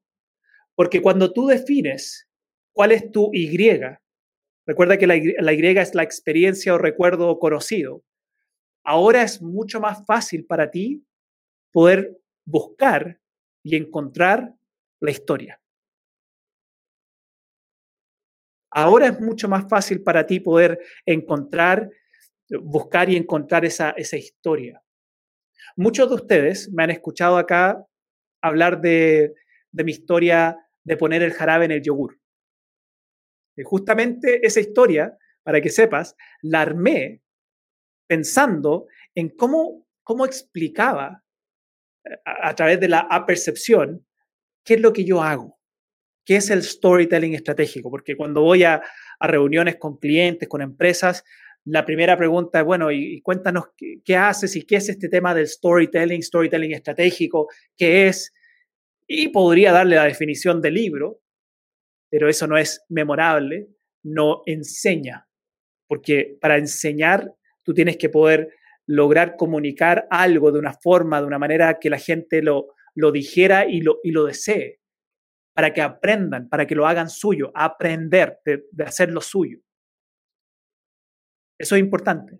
Porque 0.75 1.01
cuando 1.01 1.31
tú 1.31 1.47
defines 1.47 2.27
cuál 2.71 2.91
es 2.91 3.11
tu 3.11 3.29
Y, 3.33 3.55
recuerda 4.65 4.97
que 4.97 5.07
la, 5.07 5.15
la 5.39 5.53
Y 5.53 5.65
es 5.65 5.95
la 5.95 6.03
experiencia 6.03 6.73
o 6.73 6.77
recuerdo 6.77 7.37
conocido, 7.39 8.03
ahora 8.83 9.21
es 9.21 9.41
mucho 9.41 9.79
más 9.79 10.05
fácil 10.05 10.45
para 10.45 10.71
ti 10.71 11.05
poder 11.71 12.17
buscar 12.45 13.19
y 13.67 13.75
encontrar 13.75 14.55
la 15.01 15.11
historia. 15.11 15.61
Ahora 18.71 19.07
es 19.07 19.19
mucho 19.19 19.49
más 19.49 19.67
fácil 19.67 20.03
para 20.03 20.25
ti 20.25 20.39
poder 20.39 20.79
encontrar, 21.05 21.89
buscar 22.61 23.09
y 23.09 23.17
encontrar 23.17 23.65
esa, 23.65 23.89
esa 23.89 24.15
historia. 24.15 24.81
Muchos 25.75 26.07
de 26.07 26.15
ustedes 26.15 26.71
me 26.71 26.83
han 26.83 26.91
escuchado 26.91 27.37
acá 27.37 27.85
hablar 28.41 28.79
de, 28.79 29.33
de 29.73 29.83
mi 29.83 29.91
historia 29.91 30.57
de 30.85 30.95
poner 30.95 31.21
el 31.21 31.33
jarabe 31.33 31.65
en 31.65 31.71
el 31.71 31.81
yogur. 31.81 32.17
Y 33.57 33.63
justamente 33.63 34.47
esa 34.47 34.61
historia, 34.61 35.17
para 35.43 35.59
que 35.59 35.69
sepas, 35.69 36.15
la 36.41 36.61
armé 36.61 37.21
pensando 38.07 38.87
en 39.13 39.27
cómo, 39.27 39.85
cómo 40.03 40.25
explicaba 40.25 41.25
a, 42.25 42.55
través 42.55 42.79
de 42.79 42.87
la 42.87 42.99
apercepción 42.99 44.05
qué 44.63 44.75
es 44.75 44.81
lo 44.81 44.93
que 44.93 45.05
yo 45.05 45.21
hago, 45.21 45.59
qué 46.25 46.37
es 46.37 46.49
el 46.49 46.63
storytelling 46.63 47.33
estratégico, 47.33 47.89
porque 47.89 48.15
cuando 48.15 48.41
voy 48.41 48.63
a, 48.63 48.81
reuniones 49.19 49.77
con 49.77 49.97
clientes, 49.97 50.47
con 50.47 50.61
empresas, 50.61 51.23
la 51.65 51.85
primera 51.85 52.15
pregunta 52.15 52.59
es, 52.59 52.65
bueno, 52.65 52.91
y, 52.91 53.21
cuéntanos 53.21 53.65
qué, 53.75 54.01
qué, 54.05 54.15
haces 54.15 54.55
y 54.55 54.63
qué 54.63 54.75
es 54.75 54.89
este 54.89 55.09
tema 55.09 55.33
del 55.33 55.47
storytelling, 55.47 56.21
storytelling 56.21 56.73
estratégico, 56.73 57.47
qué 57.75 58.07
es. 58.07 58.33
Y 59.07 59.29
podría 59.29 59.71
darle 59.71 59.95
la 59.95 60.05
definición 60.05 60.61
del 60.61 60.75
libro, 60.75 61.21
pero 62.09 62.29
eso 62.29 62.45
no 62.47 62.57
es 62.57 62.83
memorable, 62.89 63.69
no 64.03 64.43
enseña, 64.45 65.27
porque 65.87 66.37
para 66.39 66.57
enseñar 66.57 67.33
tú 67.63 67.73
tienes 67.73 67.97
que 67.97 68.09
poder 68.09 68.53
lograr 68.87 69.35
comunicar 69.35 70.07
algo 70.09 70.51
de 70.51 70.59
una 70.59 70.73
forma, 70.73 71.19
de 71.19 71.27
una 71.27 71.37
manera 71.37 71.77
que 71.79 71.89
la 71.89 71.99
gente 71.99 72.41
lo, 72.41 72.73
lo 72.95 73.11
dijera 73.11 73.67
y 73.67 73.81
lo, 73.81 73.99
y 74.03 74.11
lo 74.11 74.25
desee, 74.25 74.79
para 75.53 75.73
que 75.73 75.81
aprendan, 75.81 76.47
para 76.49 76.65
que 76.65 76.75
lo 76.75 76.87
hagan 76.87 77.09
suyo, 77.09 77.51
aprender 77.53 78.39
de, 78.45 78.65
de 78.71 78.83
hacerlo 78.83 79.21
suyo. 79.21 79.59
Eso 81.59 81.75
es 81.75 81.81
importante. 81.81 82.39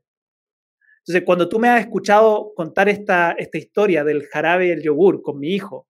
Entonces, 0.99 1.23
cuando 1.25 1.49
tú 1.49 1.59
me 1.59 1.69
has 1.69 1.81
escuchado 1.81 2.53
contar 2.55 2.89
esta, 2.89 3.31
esta 3.31 3.57
historia 3.57 4.03
del 4.03 4.25
jarabe 4.27 4.67
y 4.67 4.71
el 4.71 4.83
yogur 4.83 5.21
con 5.21 5.39
mi 5.39 5.53
hijo, 5.53 5.87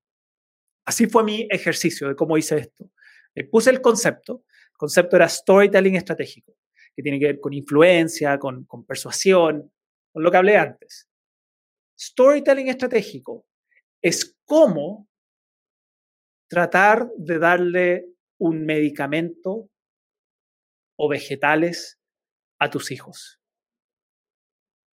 así 0.85 1.07
fue 1.07 1.23
mi 1.23 1.47
ejercicio 1.49 2.07
de 2.07 2.15
cómo 2.15 2.37
hice 2.37 2.57
esto. 2.57 2.89
Me 3.35 3.43
puse 3.43 3.69
el 3.69 3.81
concepto, 3.81 4.43
el 4.71 4.77
concepto 4.77 5.15
era 5.15 5.29
storytelling 5.29 5.95
estratégico 5.95 6.55
que 6.95 7.03
tiene 7.03 7.19
que 7.19 7.27
ver 7.27 7.39
con 7.39 7.53
influencia, 7.53 8.39
con, 8.39 8.65
con 8.65 8.83
persuasión, 8.83 9.71
lo 10.19 10.31
que 10.31 10.37
hablé 10.37 10.57
antes. 10.57 11.09
Storytelling 11.99 12.67
estratégico 12.67 13.45
es 14.01 14.37
cómo 14.45 15.07
tratar 16.49 17.09
de 17.17 17.39
darle 17.39 18.05
un 18.39 18.65
medicamento 18.65 19.69
o 20.97 21.09
vegetales 21.09 21.99
a 22.59 22.69
tus 22.69 22.91
hijos. 22.91 23.39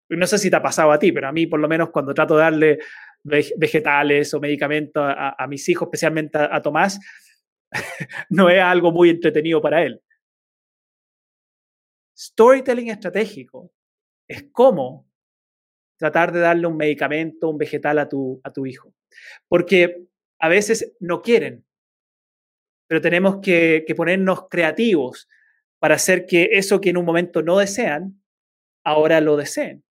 No 0.09 0.27
sé 0.27 0.37
si 0.37 0.49
te 0.49 0.55
ha 0.55 0.61
pasado 0.61 0.91
a 0.91 0.99
ti, 0.99 1.11
pero 1.11 1.27
a 1.27 1.31
mí 1.31 1.47
por 1.47 1.59
lo 1.59 1.67
menos 1.67 1.89
cuando 1.91 2.13
trato 2.13 2.35
de 2.35 2.41
darle 2.41 2.79
vegetales 3.23 4.33
o 4.33 4.39
medicamentos 4.39 5.03
a, 5.05 5.47
mis 5.47 5.67
hijos, 5.69 5.87
especialmente 5.87 6.37
a, 6.37 6.61
Tomás, 6.61 6.99
no 8.29 8.49
es 8.49 8.61
algo 8.61 8.91
muy 8.91 9.09
entretenido 9.09 9.61
para 9.61 9.83
él. 9.83 10.01
Storytelling 12.17 12.89
estratégico 12.89 13.71
es 14.27 14.49
cómo 14.51 15.10
tratar 16.01 16.31
de 16.31 16.39
darle 16.39 16.65
un 16.65 16.77
medicamento, 16.77 17.47
un 17.47 17.59
vegetal 17.59 17.99
a 17.99 18.09
tu, 18.09 18.41
a 18.43 18.51
tu 18.51 18.65
hijo. 18.65 18.91
Porque 19.47 20.07
a 20.39 20.49
veces 20.49 20.93
no 20.99 21.21
quieren, 21.21 21.63
pero 22.87 23.01
tenemos 23.01 23.37
que, 23.41 23.83
que 23.85 23.93
ponernos 23.93 24.47
creativos 24.49 25.29
para 25.77 25.95
hacer 25.95 26.25
que 26.25 26.49
eso 26.53 26.81
que 26.81 26.89
en 26.89 26.97
un 26.97 27.05
momento 27.05 27.43
no 27.43 27.59
desean, 27.59 28.19
ahora 28.83 29.21
lo 29.21 29.37
deseen. 29.37 29.83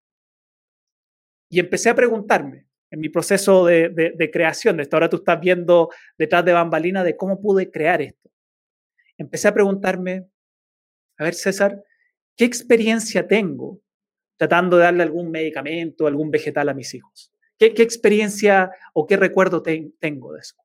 Y 1.49 1.61
empecé 1.61 1.91
a 1.91 1.95
preguntarme, 1.95 2.67
en 2.91 2.99
mi 2.99 3.09
proceso 3.09 3.67
de, 3.67 4.31
creación 4.33 4.77
de 4.77 4.83
esto. 4.83 4.97
Ahora 4.97 5.09
tú 5.09 5.19
estás 5.19 5.41
viendo 5.41 5.91
detrás 6.19 6.45
de 6.45 6.53
bambalina 6.53 7.05
de 7.05 7.17
cómo 7.17 7.41
pude 7.41 7.71
crear 7.71 8.03
esto. 8.03 8.29
Empecé 9.17 9.47
a 9.47 9.55
preguntarme, 9.55 10.27
a 11.19 11.25
ver 11.25 11.35
César, 11.35 11.85
¿qué 12.37 12.45
experiencia 12.45 13.29
tengo 13.29 13.81
tratando 14.41 14.79
de 14.79 14.85
darle 14.85 15.03
algún 15.03 15.31
medicamento, 15.31 16.07
algún 16.07 16.31
vegetal 16.31 16.71
a 16.71 16.75
mis 16.75 16.95
hijos? 16.95 17.31
¿Qué, 17.59 17.75
experiencia 17.77 18.71
o 18.95 19.07
qué 19.07 19.19
recuerdo 19.19 19.63
tengo 19.63 20.33
de 20.33 20.41
eso? 20.41 20.57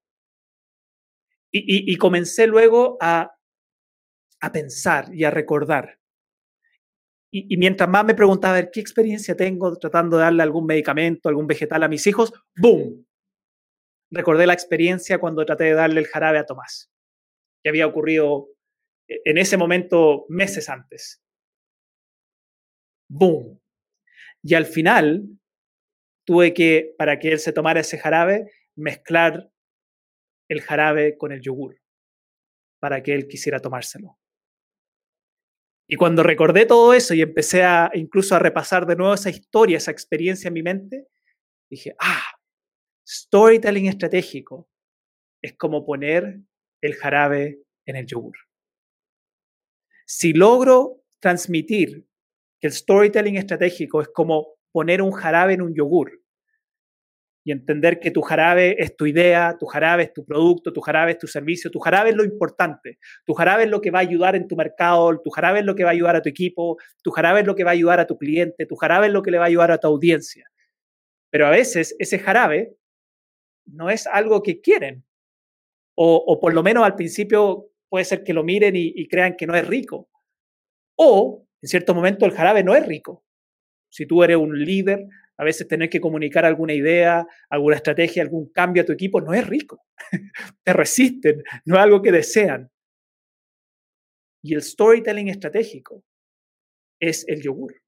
Y, 1.52 1.96
comencé 1.98 2.48
luego 2.48 2.98
a, 3.02 3.36
pensar 4.54 5.14
y 5.14 5.26
a 5.26 5.32
recordar 5.32 6.00
y, 7.32 7.58
mientras 7.58 7.90
más 7.90 8.06
me 8.06 8.16
preguntaba, 8.16 8.56
a 8.56 8.72
¿qué 8.72 8.80
experiencia 8.80 9.36
tengo 9.36 9.76
tratando 9.76 10.16
de 10.16 10.24
darle 10.24 10.42
algún 10.42 10.66
medicamento, 10.66 11.28
algún 11.28 11.48
vegetal 11.48 11.84
a 11.84 11.90
mis 11.90 12.08
hijos? 12.08 12.32
¡Boom! 12.56 13.06
Recordé 14.10 14.48
la 14.48 14.54
experiencia 14.54 15.20
cuando 15.20 15.46
traté 15.46 15.66
de 15.66 15.74
darle 15.74 16.00
el 16.00 16.08
jarabe 16.08 16.38
a 16.38 16.46
Tomás, 16.46 16.90
que 17.62 17.70
había 17.70 17.88
ocurrido 17.88 18.48
e, 19.10 19.20
en 19.26 19.38
ese 19.38 19.58
momento 19.58 20.26
meses 20.30 20.70
antes. 20.70 21.22
¡Boom! 23.10 23.60
Y 24.48 24.54
al 24.54 24.68
final 24.68 25.28
tuve 26.24 26.54
que, 26.54 26.94
para 27.00 27.18
que 27.18 27.32
él 27.32 27.40
se 27.40 27.52
tomara 27.52 27.80
ese 27.80 27.98
jarabe, 27.98 28.52
mezclar 28.76 29.52
el 30.48 30.62
jarabe 30.62 31.18
con 31.18 31.32
el 31.32 31.42
yogur, 31.42 31.82
para 32.80 33.02
que 33.02 33.16
él 33.16 33.28
quisiera 33.28 33.60
tomárselo. 33.60 34.20
Y 35.90 35.96
cuando 35.96 36.22
recordé 36.22 36.68
todo 36.68 36.94
eso 36.94 37.16
y 37.16 37.24
empecé 37.24 37.64
a 37.64 37.90
incluso 37.96 38.36
a 38.36 38.40
repasar 38.40 38.86
de 38.86 38.96
nuevo 38.96 39.16
esa 39.16 39.32
historia, 39.32 39.78
esa 39.78 39.90
experiencia 39.90 40.50
en 40.50 40.54
mi 40.54 40.62
mente, 40.62 41.08
dije, 41.68 41.96
ah, 42.00 42.24
storytelling 43.08 43.88
estratégico 43.88 44.70
es 45.42 45.58
como 45.58 45.88
poner 45.88 46.40
el 46.82 46.94
jarabe 46.94 47.64
en 47.88 47.96
el 47.96 48.06
yogur. 48.06 48.38
Si 50.06 50.34
logro 50.34 51.02
transmitir 51.20 52.08
el 52.68 52.74
storytelling 52.74 53.38
estratégico 53.38 54.02
es 54.02 54.10
como 54.10 54.56
poner 54.72 55.02
un 55.02 55.12
jarabe 55.12 55.54
en 55.54 55.62
un 55.62 55.74
yogur, 55.74 56.12
y 57.48 57.52
entender 57.52 58.00
que 58.00 58.10
tu 58.10 58.24
jarabe 58.24 58.76
es 58.80 58.96
tu 58.96 59.06
idea, 59.06 59.56
tu 59.60 59.68
jarabe 59.68 60.04
es 60.04 60.14
tu 60.14 60.26
producto, 60.26 60.74
tu 60.74 60.82
jarabe 60.82 61.12
es 61.12 61.20
tu 61.20 61.28
servicio, 61.28 61.70
tu 61.70 61.78
jarabe 61.78 62.10
es 62.10 62.16
lo 62.16 62.24
importante, 62.24 62.98
tu 63.24 63.36
jarabe 63.36 63.66
es 63.66 63.70
lo 63.70 63.82
que 63.82 63.92
va 63.92 64.00
a 64.00 64.02
ayudar 64.02 64.36
en 64.36 64.48
tu 64.48 64.56
mercado, 64.56 65.22
tu 65.24 65.30
jarabe 65.30 65.60
es 65.60 65.66
lo 65.66 65.76
que 65.76 65.84
va 65.84 65.92
a 65.92 65.94
ayudar 65.94 66.16
a 66.16 66.24
tu 66.24 66.30
equipo, 66.30 66.78
tu 67.04 67.12
jarabe 67.12 67.42
es 67.42 67.46
lo 67.46 67.54
que 67.54 67.64
va 67.64 67.70
a 67.70 67.74
ayudar 67.74 68.00
a 68.00 68.08
tu 68.08 68.18
cliente, 68.18 68.66
tu 68.66 68.76
jarabe 68.76 69.08
es 69.08 69.14
lo 69.14 69.22
que 69.22 69.30
le 69.30 69.38
va 69.38 69.44
a 69.44 69.48
ayudar 69.48 69.70
a 69.70 69.78
tu 69.78 69.86
audiencia. 69.86 70.46
Pero 71.30 71.46
a 71.46 71.52
veces 71.52 71.96
ese 72.00 72.18
jarabe 72.18 72.76
no 73.68 73.92
es 73.92 74.08
algo 74.08 74.42
que 74.42 74.60
quieren, 74.60 75.06
o, 75.96 76.40
por 76.42 76.52
lo 76.54 76.64
menos 76.64 76.84
al 76.84 76.96
principio 76.96 77.68
puede 77.90 78.06
ser 78.06 78.24
que 78.24 78.34
lo 78.34 78.44
miren 78.44 78.76
y, 78.76 78.92
y 78.96 79.08
crean 79.08 79.36
que 79.38 79.46
no 79.46 79.56
es 79.56 79.68
rico, 79.68 80.10
o 80.98 81.45
en 81.62 81.70
cierto 81.70 81.96
momento 81.96 82.26
el 82.26 82.32
jarabe 82.32 82.64
no 82.64 82.76
es 82.76 82.86
rico. 82.86 83.24
Si 83.90 84.06
tú 84.06 84.24
eres 84.24 84.38
un 84.38 84.58
líder, 84.60 85.08
a 85.38 85.44
veces 85.44 85.68
tener 85.68 85.90
que 85.90 86.02
comunicar 86.02 86.46
alguna 86.46 86.74
idea, 86.74 87.26
alguna 87.50 87.78
estrategia, 87.78 88.24
algún 88.24 88.52
cambio 88.52 88.84
a 88.84 88.86
tu 88.86 88.92
equipo 88.92 89.22
no 89.22 89.34
es 89.34 89.46
rico. 89.48 89.84
Te 90.64 90.74
resisten, 90.74 91.44
no 91.66 91.76
es 91.76 91.82
algo 91.82 92.02
que 92.02 92.12
desean. 92.12 92.72
Y 94.44 94.54
el 94.54 94.62
storytelling 94.62 95.30
estratégico 95.30 96.04
es 97.00 97.28
el 97.28 97.42
yogur. 97.42 97.82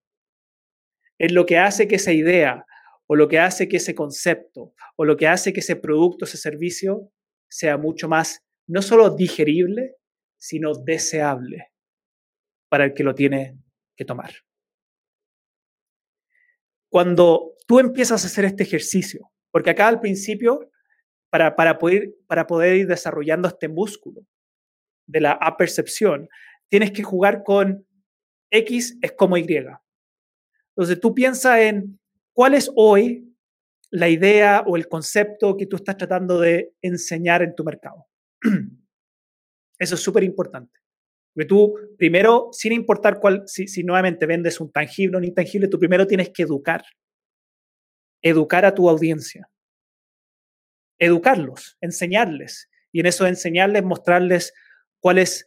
Es 1.19 1.31
lo 1.31 1.45
que 1.45 1.57
hace 1.57 1.87
que 1.87 1.95
esa 1.95 2.13
idea 2.13 2.65
o 3.07 3.15
lo 3.15 3.27
que 3.27 3.39
hace 3.39 3.67
que 3.67 3.77
ese 3.77 3.95
concepto 3.95 4.73
o 4.95 5.05
lo 5.05 5.17
que 5.17 5.27
hace 5.27 5.53
que 5.53 5.61
ese 5.61 5.75
producto, 5.75 6.25
ese 6.25 6.37
servicio 6.37 7.11
sea 7.49 7.77
mucho 7.77 8.09
más, 8.09 8.43
no 8.67 8.81
solo 8.81 9.15
digerible, 9.15 9.95
sino 10.37 10.73
deseable 10.73 11.71
para 12.69 12.85
el 12.85 12.93
que 12.93 13.03
lo 13.03 13.15
tiene 13.15 13.57
que 13.95 14.05
tomar. 14.05 14.31
Cuando 16.89 17.53
tú 17.67 17.79
empiezas 17.79 18.23
a 18.23 18.27
hacer 18.27 18.45
este 18.45 18.63
ejercicio, 18.63 19.31
porque 19.51 19.71
acá 19.71 19.87
al 19.87 19.99
principio, 19.99 20.71
para, 21.29 21.55
para, 21.55 21.77
poder, 21.77 22.13
para 22.27 22.47
poder 22.47 22.77
ir 22.77 22.87
desarrollando 22.87 23.47
este 23.47 23.67
músculo 23.67 24.21
de 25.05 25.21
la 25.21 25.31
apercepción, 25.33 26.29
tienes 26.69 26.91
que 26.91 27.03
jugar 27.03 27.43
con 27.43 27.85
X 28.49 28.97
es 29.01 29.11
como 29.13 29.37
Y. 29.37 29.45
Entonces 30.75 30.99
tú 30.99 31.13
piensas 31.13 31.59
en 31.59 31.99
cuál 32.33 32.53
es 32.53 32.71
hoy 32.75 33.35
la 33.89 34.09
idea 34.09 34.63
o 34.65 34.75
el 34.75 34.87
concepto 34.87 35.57
que 35.57 35.65
tú 35.65 35.77
estás 35.77 35.97
tratando 35.97 36.39
de 36.39 36.73
enseñar 36.81 37.41
en 37.41 37.55
tu 37.55 37.63
mercado. 37.63 38.05
Eso 39.79 39.95
es 39.95 40.01
súper 40.01 40.23
importante. 40.23 40.79
Tú, 41.45 41.75
primero, 41.97 42.49
sin 42.51 42.71
importar 42.71 43.19
cuál, 43.19 43.43
si, 43.45 43.67
si 43.67 43.83
nuevamente 43.83 44.25
vendes 44.25 44.59
un 44.59 44.71
tangible 44.71 45.17
o 45.17 45.19
un 45.19 45.25
intangible, 45.25 45.67
tú 45.67 45.77
primero 45.77 46.07
tienes 46.07 46.29
que 46.29 46.43
educar. 46.43 46.83
Educar 48.21 48.65
a 48.65 48.73
tu 48.73 48.89
audiencia. 48.89 49.49
Educarlos, 50.97 51.77
enseñarles. 51.81 52.69
Y 52.91 53.01
en 53.01 53.05
eso 53.05 53.27
enseñarles, 53.27 53.83
mostrarles 53.83 54.53
cuál 54.99 55.19
es 55.19 55.45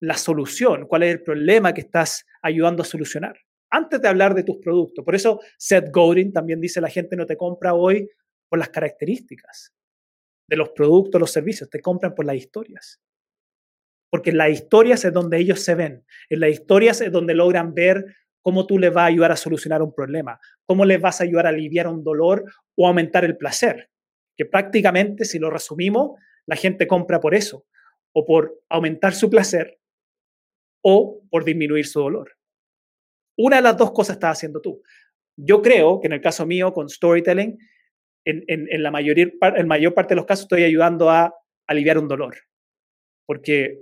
la 0.00 0.14
solución, 0.14 0.86
cuál 0.86 1.04
es 1.04 1.12
el 1.12 1.22
problema 1.22 1.72
que 1.72 1.82
estás 1.82 2.26
ayudando 2.42 2.82
a 2.82 2.86
solucionar. 2.86 3.38
Antes 3.70 4.00
de 4.02 4.08
hablar 4.08 4.34
de 4.34 4.42
tus 4.42 4.56
productos. 4.58 5.04
Por 5.04 5.14
eso 5.14 5.40
Seth 5.56 5.90
Godin 5.92 6.32
también 6.32 6.60
dice, 6.60 6.80
la 6.80 6.88
gente 6.88 7.16
no 7.16 7.24
te 7.24 7.36
compra 7.36 7.74
hoy 7.74 8.08
por 8.48 8.58
las 8.58 8.70
características 8.70 9.72
de 10.48 10.56
los 10.56 10.70
productos, 10.70 11.20
los 11.20 11.30
servicios, 11.30 11.70
te 11.70 11.80
compran 11.80 12.14
por 12.14 12.26
las 12.26 12.36
historias. 12.36 13.00
Porque 14.10 14.30
en 14.30 14.38
las 14.38 14.50
historias 14.50 15.04
es 15.04 15.12
donde 15.12 15.38
ellos 15.38 15.60
se 15.60 15.74
ven, 15.74 16.04
en 16.28 16.40
las 16.40 16.50
historias 16.50 17.00
es 17.00 17.12
donde 17.12 17.34
logran 17.34 17.74
ver 17.74 18.04
cómo 18.42 18.66
tú 18.66 18.78
les 18.78 18.92
vas 18.92 19.04
a 19.04 19.06
ayudar 19.06 19.32
a 19.32 19.36
solucionar 19.36 19.82
un 19.82 19.94
problema, 19.94 20.40
cómo 20.66 20.84
les 20.84 21.00
vas 21.00 21.20
a 21.20 21.24
ayudar 21.24 21.46
a 21.46 21.50
aliviar 21.50 21.86
un 21.86 22.02
dolor 22.02 22.44
o 22.76 22.88
aumentar 22.88 23.24
el 23.24 23.36
placer. 23.36 23.90
Que 24.36 24.46
prácticamente, 24.46 25.24
si 25.24 25.38
lo 25.38 25.50
resumimos, 25.50 26.18
la 26.46 26.56
gente 26.56 26.86
compra 26.86 27.20
por 27.20 27.34
eso, 27.34 27.66
o 28.12 28.24
por 28.24 28.60
aumentar 28.68 29.14
su 29.14 29.30
placer, 29.30 29.78
o 30.82 31.22
por 31.30 31.44
disminuir 31.44 31.86
su 31.86 32.00
dolor. 32.00 32.36
Una 33.36 33.56
de 33.56 33.62
las 33.62 33.76
dos 33.76 33.92
cosas 33.92 34.16
estás 34.16 34.38
haciendo 34.38 34.60
tú. 34.60 34.82
Yo 35.36 35.62
creo 35.62 36.00
que 36.00 36.08
en 36.08 36.14
el 36.14 36.20
caso 36.20 36.46
mío, 36.46 36.72
con 36.72 36.88
storytelling, 36.88 37.58
en, 38.24 38.82
la 38.82 38.90
mayor 38.90 39.94
parte 39.94 40.08
de 40.10 40.16
los 40.16 40.26
casos 40.26 40.44
estoy 40.44 40.64
ayudando 40.64 41.08
a 41.10 41.34
aliviar 41.66 41.98
un 41.98 42.08
dolor 42.08 42.36
porque 43.30 43.78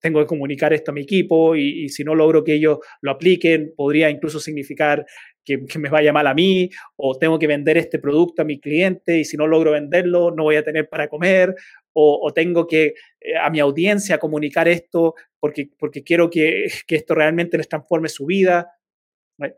tengo 0.00 0.18
que 0.18 0.26
comunicar 0.26 0.72
esto 0.72 0.90
a 0.90 0.94
mi 0.94 1.02
equipo 1.02 1.54
y, 1.54 1.88
si 1.90 2.02
no 2.02 2.16
logro 2.16 2.42
que 2.42 2.54
ellos 2.54 2.78
lo 3.02 3.12
apliquen, 3.12 3.72
podría 3.76 4.10
incluso 4.10 4.40
significar 4.40 5.06
que, 5.44 5.60
me 5.78 5.88
vaya 5.88 6.12
mal 6.12 6.26
a 6.26 6.34
mí 6.34 6.68
o 6.96 7.16
tengo 7.16 7.38
que 7.38 7.46
vender 7.46 7.78
este 7.78 8.00
producto 8.00 8.42
a 8.42 8.44
mi 8.44 8.58
cliente 8.58 9.20
y 9.20 9.24
si 9.24 9.36
no 9.36 9.46
logro 9.46 9.70
venderlo 9.70 10.32
no 10.32 10.42
voy 10.42 10.56
a 10.56 10.64
tener 10.64 10.88
para 10.88 11.06
comer 11.06 11.54
o, 11.92 12.32
tengo 12.34 12.66
que 12.66 12.94
eh, 13.20 13.36
a 13.40 13.48
mi 13.48 13.60
audiencia 13.60 14.18
comunicar 14.18 14.66
esto 14.66 15.14
porque, 15.38 15.68
porque 15.78 16.02
quiero 16.02 16.28
que, 16.28 16.66
que 16.88 16.96
esto 16.96 17.14
realmente 17.14 17.58
les 17.58 17.68
transforme 17.68 18.08
su 18.08 18.26
vida. 18.26 18.72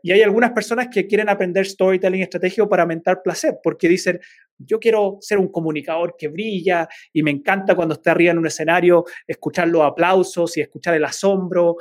Y 0.01 0.11
hay 0.11 0.21
algunas 0.21 0.51
personas 0.51 0.87
que 0.89 1.07
quieren 1.07 1.29
aprender 1.29 1.65
storytelling 1.65 2.21
estratégico 2.21 2.69
para 2.69 2.83
aumentar 2.83 3.21
placer, 3.21 3.59
porque 3.61 3.87
dicen, 3.87 4.19
yo 4.57 4.79
quiero 4.79 5.17
ser 5.19 5.37
un 5.37 5.51
comunicador 5.51 6.15
que 6.17 6.27
brilla 6.27 6.87
y 7.11 7.23
me 7.23 7.31
encanta 7.31 7.75
cuando 7.75 7.95
estoy 7.95 8.11
arriba 8.11 8.31
en 8.31 8.37
un 8.37 8.47
escenario 8.47 9.03
escuchar 9.27 9.67
los 9.67 9.81
aplausos 9.81 10.55
y 10.57 10.61
escuchar 10.61 10.93
el 10.93 11.03
asombro. 11.03 11.77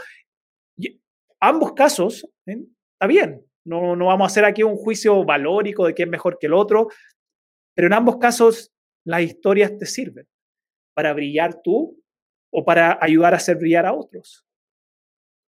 ambos 1.41 1.73
casos, 1.75 2.29
¿eh? 2.47 2.59
está 2.95 3.07
bien, 3.07 3.45
no, 3.65 3.95
no 3.95 4.07
vamos 4.07 4.25
a 4.25 4.31
hacer 4.31 4.45
aquí 4.45 4.63
un 4.63 4.77
juicio 4.77 5.25
valórico 5.25 5.87
de 5.87 5.95
quién 5.95 6.09
es 6.09 6.13
mejor 6.13 6.39
que 6.39 6.47
el 6.47 6.55
otro, 6.55 6.89
pero 7.75 7.87
en 7.87 7.93
ambos 7.93 8.19
casos 8.19 8.73
las 9.05 9.23
historias 9.23 9.77
te 9.79 9.87
sirven 9.87 10.27
para 10.95 11.13
brillar 11.13 11.63
tú 11.63 12.03
o 12.53 12.65
para 12.65 12.99
ayudar 13.01 13.35
a 13.35 13.39
hacer 13.39 13.57
brillar 13.57 13.87
a 13.87 13.95
otros. 13.95 14.45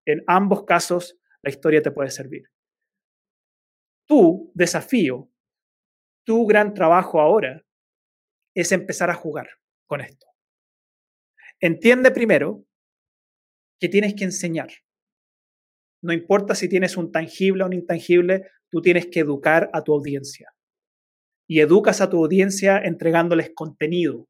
En 0.06 0.24
ambos 0.28 0.64
casos 0.64 1.18
la 1.44 1.50
historia 1.50 1.82
te 1.82 1.92
puede 1.92 2.10
servir. 2.10 2.50
Tu 4.08 4.52
desafío, 4.54 5.30
tu 6.26 6.46
gran 6.48 6.74
trabajo 6.74 7.20
ahora 7.20 7.64
es 8.56 8.72
empezar 8.72 9.10
a 9.10 9.16
jugar 9.16 9.50
con 9.86 10.02
esto. 10.02 10.28
Entiende 11.60 12.12
primero 12.12 12.66
que 13.80 13.90
tienes 13.90 14.16
que 14.16 14.24
enseñar. 14.24 14.70
No 16.02 16.14
importa 16.14 16.56
si 16.56 16.68
tienes 16.68 16.98
un 16.98 17.12
tangible 17.12 17.64
o 17.64 17.68
un 17.68 17.74
intangible, 17.74 18.50
tú 18.70 18.82
tienes 18.82 19.08
que 19.08 19.22
educar 19.22 19.70
a 19.74 19.84
tu 19.84 19.94
audiencia. 19.94 20.54
Y 21.48 21.60
educas 21.60 22.02
a 22.02 22.10
tu 22.10 22.18
audiencia 22.24 22.78
entregándoles 22.78 23.52
contenido 23.54 24.28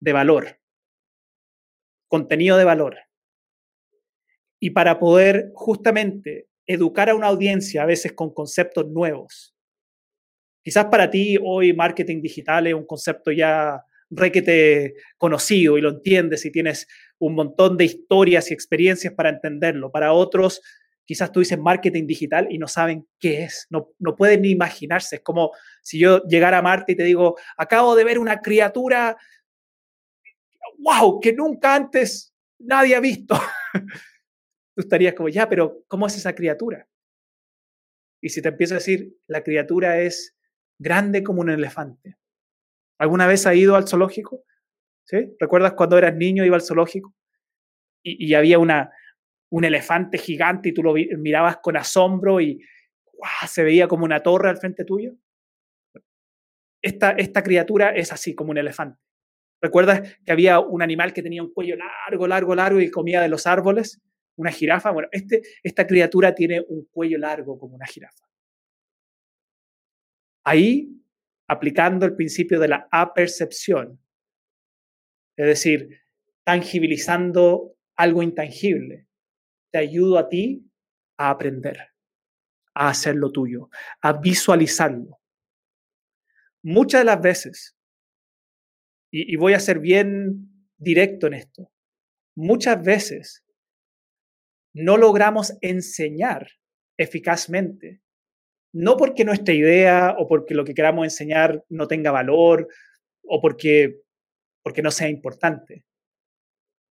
de 0.00 0.12
valor. 0.12 0.60
Contenido 2.08 2.56
de 2.56 2.64
valor. 2.64 2.96
Y 4.64 4.70
para 4.70 4.98
poder 4.98 5.50
justamente 5.52 6.48
educar 6.64 7.10
a 7.10 7.14
una 7.14 7.26
audiencia 7.26 7.82
a 7.82 7.84
veces 7.84 8.14
con 8.14 8.32
conceptos 8.32 8.88
nuevos. 8.88 9.54
Quizás 10.62 10.86
para 10.86 11.10
ti 11.10 11.36
hoy 11.38 11.74
marketing 11.74 12.22
digital 12.22 12.66
es 12.66 12.72
un 12.72 12.86
concepto 12.86 13.30
ya 13.30 13.84
requete 14.08 14.94
conocido 15.18 15.76
y 15.76 15.82
lo 15.82 15.90
entiendes 15.90 16.46
y 16.46 16.50
tienes 16.50 16.86
un 17.18 17.34
montón 17.34 17.76
de 17.76 17.84
historias 17.84 18.50
y 18.50 18.54
experiencias 18.54 19.12
para 19.12 19.28
entenderlo. 19.28 19.92
Para 19.92 20.14
otros, 20.14 20.62
quizás 21.04 21.30
tú 21.30 21.40
dices 21.40 21.58
marketing 21.58 22.06
digital 22.06 22.46
y 22.50 22.56
no 22.56 22.66
saben 22.66 23.06
qué 23.20 23.42
es, 23.42 23.66
no, 23.68 23.90
no 23.98 24.16
pueden 24.16 24.40
ni 24.40 24.48
imaginarse. 24.48 25.16
Es 25.16 25.22
como 25.22 25.50
si 25.82 25.98
yo 25.98 26.22
llegara 26.22 26.56
a 26.56 26.62
Marte 26.62 26.92
y 26.92 26.96
te 26.96 27.04
digo, 27.04 27.36
acabo 27.58 27.94
de 27.94 28.04
ver 28.04 28.18
una 28.18 28.40
criatura, 28.40 29.14
wow, 30.78 31.20
que 31.20 31.34
nunca 31.34 31.74
antes 31.74 32.32
nadie 32.58 32.94
ha 32.94 33.00
visto. 33.00 33.38
tú 34.74 34.82
estarías 34.82 35.14
como, 35.14 35.28
ya, 35.28 35.48
pero 35.48 35.84
¿cómo 35.88 36.06
es 36.06 36.16
esa 36.16 36.34
criatura? 36.34 36.88
Y 38.20 38.30
si 38.30 38.42
te 38.42 38.48
empiezo 38.48 38.74
a 38.74 38.78
decir, 38.78 39.16
la 39.26 39.42
criatura 39.42 40.00
es 40.00 40.36
grande 40.78 41.22
como 41.22 41.40
un 41.40 41.50
elefante. 41.50 42.16
¿Alguna 42.98 43.26
vez 43.26 43.46
has 43.46 43.56
ido 43.56 43.76
al 43.76 43.86
zoológico? 43.86 44.44
¿Recuerdas 45.38 45.74
cuando 45.74 45.98
eras 45.98 46.16
niño 46.16 46.44
iba 46.44 46.56
al 46.56 46.62
zoológico? 46.62 47.14
Y, 48.02 48.34
había 48.34 48.58
una, 48.58 48.90
un 49.50 49.64
elefante 49.64 50.18
gigante 50.18 50.68
y 50.68 50.74
tú 50.74 50.82
lo 50.82 50.94
mirabas 50.94 51.58
con 51.58 51.76
asombro 51.76 52.40
y 52.40 52.60
se 53.46 53.64
veía 53.64 53.88
como 53.88 54.04
una 54.04 54.22
torre 54.22 54.50
al 54.50 54.58
frente 54.58 54.84
tuyo. 54.84 55.12
Esta, 56.82 57.12
esta 57.12 57.42
criatura 57.42 57.90
es 57.90 58.12
así, 58.12 58.34
como 58.34 58.50
un 58.50 58.58
elefante. 58.58 59.00
¿Recuerdas 59.62 60.18
que 60.24 60.32
había 60.32 60.60
un 60.60 60.82
animal 60.82 61.14
que 61.14 61.22
tenía 61.22 61.42
un 61.42 61.50
cuello 61.52 61.76
largo, 61.76 62.26
largo, 62.26 62.54
largo 62.54 62.80
y 62.80 62.90
comía 62.90 63.22
de 63.22 63.28
los 63.28 63.46
árboles? 63.46 64.02
Una 64.36 64.50
jirafa. 64.50 64.90
Bueno, 64.90 65.08
este, 65.12 65.42
esta 65.62 65.86
criatura 65.86 66.34
tiene 66.34 66.60
un 66.68 66.86
cuello 66.86 67.18
largo 67.18 67.58
como 67.58 67.76
una 67.76 67.86
jirafa. 67.86 68.28
Ahí, 70.44 71.00
aplicando 71.48 72.06
el 72.06 72.14
principio 72.14 72.60
de 72.60 72.68
la 72.68 72.88
apercepción, 72.90 74.00
es 75.36 75.46
decir, 75.46 76.00
tangibilizando 76.44 77.76
algo 77.96 78.22
intangible, 78.22 79.08
te 79.72 79.78
ayudo 79.78 80.18
a 80.18 80.28
ti 80.28 80.70
a 81.16 81.30
aprender, 81.30 81.78
a 82.74 82.88
hacerlo 82.88 83.32
tuyo, 83.32 83.70
a 84.02 84.12
visualizarlo. 84.12 85.18
Muchas 86.62 87.00
de 87.00 87.04
las 87.04 87.20
veces, 87.20 87.76
y 89.10 89.36
voy 89.36 89.52
a 89.54 89.60
ser 89.60 89.78
bien 89.78 90.68
directo 90.76 91.28
en 91.28 91.34
esto, 91.34 91.70
muchas 92.34 92.82
veces 92.82 93.43
no 94.74 94.96
logramos 94.96 95.56
enseñar 95.60 96.48
eficazmente, 96.98 98.00
no 98.72 98.96
porque 98.96 99.24
nuestra 99.24 99.54
idea 99.54 100.16
o 100.18 100.26
porque 100.26 100.54
lo 100.54 100.64
que 100.64 100.74
queramos 100.74 101.04
enseñar 101.04 101.64
no 101.68 101.86
tenga 101.86 102.10
valor 102.10 102.68
o 103.22 103.40
porque, 103.40 104.00
porque 104.62 104.82
no 104.82 104.90
sea 104.90 105.08
importante, 105.08 105.84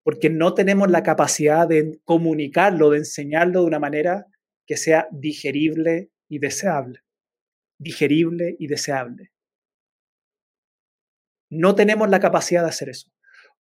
porque 0.04 0.30
no 0.30 0.54
tenemos 0.54 0.89
la 0.89 1.04
capacidad 1.04 1.67
de 1.67 2.00
comunicarlo, 2.06 2.89
de 2.89 3.00
enseñarlo 3.00 3.62
de 3.62 3.67
una 3.67 3.80
manera 3.80 4.26
que 4.65 4.78
sea 4.78 5.08
digerible 5.12 6.10
y 6.30 6.39
deseable. 6.39 7.00
Digerible 7.78 8.56
y 8.60 8.67
deseable. 8.67 9.32
No 11.50 11.76
tenemos 11.76 12.10
la 12.10 12.22
capacidad 12.22 12.63
de 12.63 12.69
hacer 12.69 12.89
eso, 12.89 13.12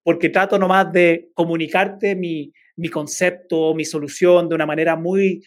porque 0.01 0.29
trato 0.29 0.57
nomás 0.57 0.91
de 0.93 1.29
comunicarte 1.33 2.15
mi, 2.15 2.53
mi 2.75 2.89
concepto, 2.89 3.73
mi 3.73 3.85
solución 3.85 4.49
de 4.49 4.55
una 4.55 4.65
manera 4.65 4.95
muy, 4.95 5.43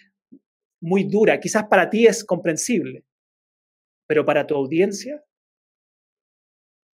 muy 0.80 1.04
dura. 1.04 1.40
Quizás 1.40 1.64
para 1.66 1.90
ti 1.90 2.06
es 2.06 2.24
comprensible, 2.24 3.04
pero 4.06 4.24
para 4.24 4.46
tu 4.46 4.54
audiencia 4.54 5.22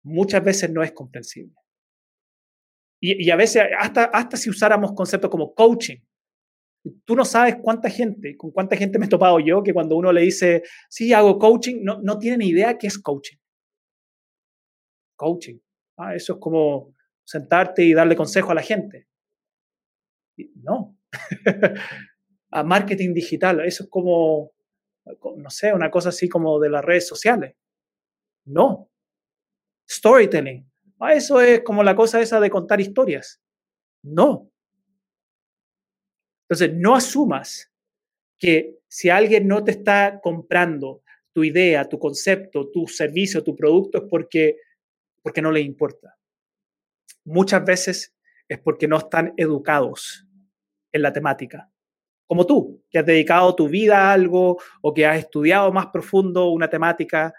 muchas 0.03 0.43
veces 0.43 0.69
no 0.71 0.83
es 0.83 0.91
comprensible. 0.91 1.55
Y, 3.01 3.29
a 3.29 3.37
veces, 3.37 3.63
hasta, 3.77 4.05
hasta 4.05 4.35
si 4.35 4.49
usáramos 4.49 4.91
conceptos 4.91 5.29
como 5.29 5.53
coaching, 5.53 5.99
tú 7.05 7.15
no 7.15 7.23
sabes 7.23 7.55
cuánta 7.61 7.89
gente, 7.89 8.35
con 8.35 8.51
cuánta 8.51 8.75
gente 8.75 8.99
me 8.99 9.05
he 9.05 9.09
topado 9.09 9.39
yo, 9.39 9.63
que 9.63 9.73
cuando 9.73 9.95
uno 9.95 10.11
le 10.11 10.21
dice, 10.21 10.63
sí, 10.89 11.13
hago 11.13 11.39
coaching, 11.39 11.81
no, 11.81 12.01
no 12.01 12.19
tienen 12.19 12.41
idea 12.41 12.77
qué 12.77 12.87
es 12.87 12.99
coaching. 12.99 13.37
Coaching. 15.15 15.59
Ah, 15.97 16.13
eso 16.13 16.33
es 16.33 16.39
como 16.39 16.93
sentarte 17.23 17.83
y 17.83 17.93
darle 17.93 18.17
consejo 18.17 18.51
a 18.51 18.55
la 18.55 18.61
gente. 18.61 19.07
No. 20.55 20.97
a 22.51 22.63
marketing 22.63 23.13
digital, 23.13 23.61
eso 23.61 23.83
es 23.83 23.89
como, 23.89 24.51
no 25.37 25.49
sé, 25.49 25.73
una 25.73 25.91
cosa 25.91 26.09
así 26.09 26.27
como 26.27 26.59
de 26.59 26.69
las 26.69 26.83
redes 26.83 27.07
sociales. 27.07 27.55
No. 28.45 28.89
Storytelling. 29.89 30.69
Ah, 30.99 31.13
eso 31.13 31.39
es 31.39 31.61
como 31.61 31.83
la 31.83 31.95
cosa 31.95 32.21
esa 32.21 32.39
de 32.39 32.49
contar 32.49 32.81
historias. 32.81 33.41
No. 34.03 34.51
Entonces, 36.43 36.73
no 36.75 36.95
asumas 36.95 37.71
que 38.37 38.79
si 38.87 39.09
alguien 39.09 39.47
no 39.47 39.63
te 39.63 39.71
está 39.71 40.19
comprando 40.21 41.03
tu 41.31 41.43
idea, 41.43 41.87
tu 41.87 41.99
concepto, 41.99 42.69
tu 42.71 42.87
servicio, 42.87 43.43
tu 43.43 43.55
producto, 43.55 43.99
es 43.99 44.03
porque, 44.09 44.57
porque 45.21 45.41
no 45.41 45.51
le 45.51 45.61
importa. 45.61 46.17
Muchas 47.23 47.63
veces 47.63 48.15
es 48.47 48.59
porque 48.59 48.87
no 48.87 48.97
están 48.97 49.33
educados 49.37 50.25
en 50.91 51.01
la 51.01 51.13
temática. 51.13 51.71
Como 52.27 52.45
tú, 52.45 52.83
que 52.89 52.99
has 52.99 53.05
dedicado 53.05 53.55
tu 53.55 53.67
vida 53.67 53.97
a 53.97 54.13
algo 54.13 54.61
o 54.81 54.93
que 54.93 55.05
has 55.05 55.17
estudiado 55.17 55.71
más 55.71 55.87
profundo 55.87 56.49
una 56.49 56.69
temática. 56.69 57.33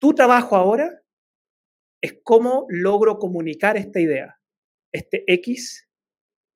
Tu 0.00 0.14
trabajo 0.14 0.56
ahora 0.56 0.90
es 2.00 2.18
cómo 2.22 2.66
logro 2.68 3.18
comunicar 3.18 3.76
esta 3.76 4.00
idea, 4.00 4.38
este 4.92 5.24
X, 5.26 5.88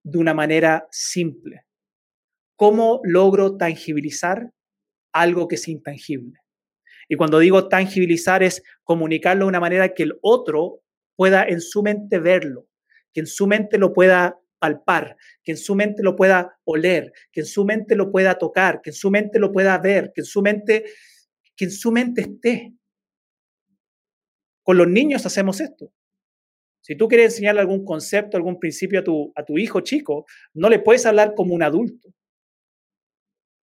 de 0.02 0.18
una 0.18 0.34
manera 0.34 0.88
simple. 0.90 1.64
¿Cómo 2.56 3.00
logro 3.04 3.56
tangibilizar 3.56 4.52
algo 5.12 5.46
que 5.46 5.54
es 5.54 5.68
intangible? 5.68 6.40
Y 7.08 7.16
cuando 7.16 7.38
digo 7.38 7.68
tangibilizar 7.68 8.42
es 8.42 8.62
comunicarlo 8.82 9.44
de 9.44 9.48
una 9.48 9.60
manera 9.60 9.94
que 9.94 10.02
el 10.02 10.18
otro 10.22 10.82
pueda 11.16 11.44
en 11.44 11.60
su 11.60 11.82
mente 11.82 12.18
verlo, 12.18 12.66
que 13.12 13.20
en 13.20 13.26
su 13.26 13.46
mente 13.46 13.78
lo 13.78 13.92
pueda 13.92 14.38
palpar, 14.58 15.16
que 15.42 15.52
en 15.52 15.58
su 15.58 15.74
mente 15.74 16.02
lo 16.02 16.16
pueda 16.16 16.58
oler, 16.64 17.12
que 17.32 17.40
en 17.40 17.46
su 17.46 17.64
mente 17.64 17.94
lo 17.94 18.10
pueda 18.10 18.36
tocar, 18.36 18.80
que 18.82 18.90
en 18.90 18.94
su 18.94 19.10
mente 19.10 19.38
lo 19.38 19.52
pueda 19.52 19.78
ver, 19.78 20.12
que 20.14 20.22
en 20.22 20.26
su 20.26 20.42
mente, 20.42 20.84
que 21.56 21.64
en 21.66 21.70
su 21.70 21.92
mente 21.92 22.22
esté. 22.22 22.74
Con 24.62 24.76
los 24.76 24.88
niños 24.88 25.24
hacemos 25.24 25.60
esto. 25.60 25.92
Si 26.80 26.96
tú 26.96 27.08
quieres 27.08 27.32
enseñarle 27.32 27.60
algún 27.60 27.84
concepto, 27.84 28.36
algún 28.36 28.58
principio 28.58 29.00
a 29.00 29.04
tu, 29.04 29.32
a 29.34 29.44
tu 29.44 29.58
hijo 29.58 29.80
chico, 29.80 30.26
no 30.54 30.68
le 30.68 30.78
puedes 30.78 31.04
hablar 31.06 31.34
como 31.34 31.54
un 31.54 31.62
adulto. 31.62 32.08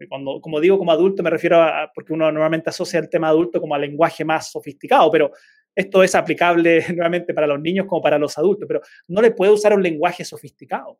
Cuando, 0.09 0.41
como 0.41 0.59
digo 0.59 0.79
como 0.79 0.91
adulto 0.91 1.21
me 1.21 1.29
refiero 1.29 1.61
a, 1.61 1.91
porque 1.93 2.13
uno 2.13 2.31
normalmente 2.31 2.71
asocia 2.71 2.99
el 2.99 3.09
tema 3.09 3.27
adulto 3.27 3.61
como 3.61 3.75
al 3.75 3.81
lenguaje 3.81 4.25
más 4.25 4.51
sofisticado, 4.51 5.11
pero 5.11 5.31
esto 5.75 6.03
es 6.03 6.15
aplicable 6.15 6.85
nuevamente 6.95 7.33
para 7.33 7.47
los 7.47 7.59
niños 7.59 7.85
como 7.87 8.01
para 8.01 8.17
los 8.17 8.37
adultos, 8.37 8.67
pero 8.67 8.81
no 9.07 9.21
le 9.21 9.31
puedo 9.31 9.53
usar 9.53 9.73
un 9.73 9.83
lenguaje 9.83 10.25
sofisticado. 10.25 10.99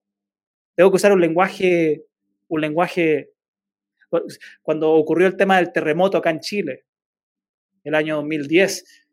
Tengo 0.76 0.90
que 0.90 0.96
usar 0.96 1.12
un 1.12 1.22
lenguaje, 1.22 2.06
un 2.48 2.62
lenguaje. 2.62 3.32
Cuando 4.62 4.92
ocurrió 4.92 5.28
el 5.28 5.38
tema 5.38 5.58
del 5.58 5.72
terremoto 5.72 6.18
acá 6.18 6.32
en 6.32 6.40
Chile, 6.40 6.86
el 7.84 7.96
año 7.96 8.18
2010, 8.18 9.06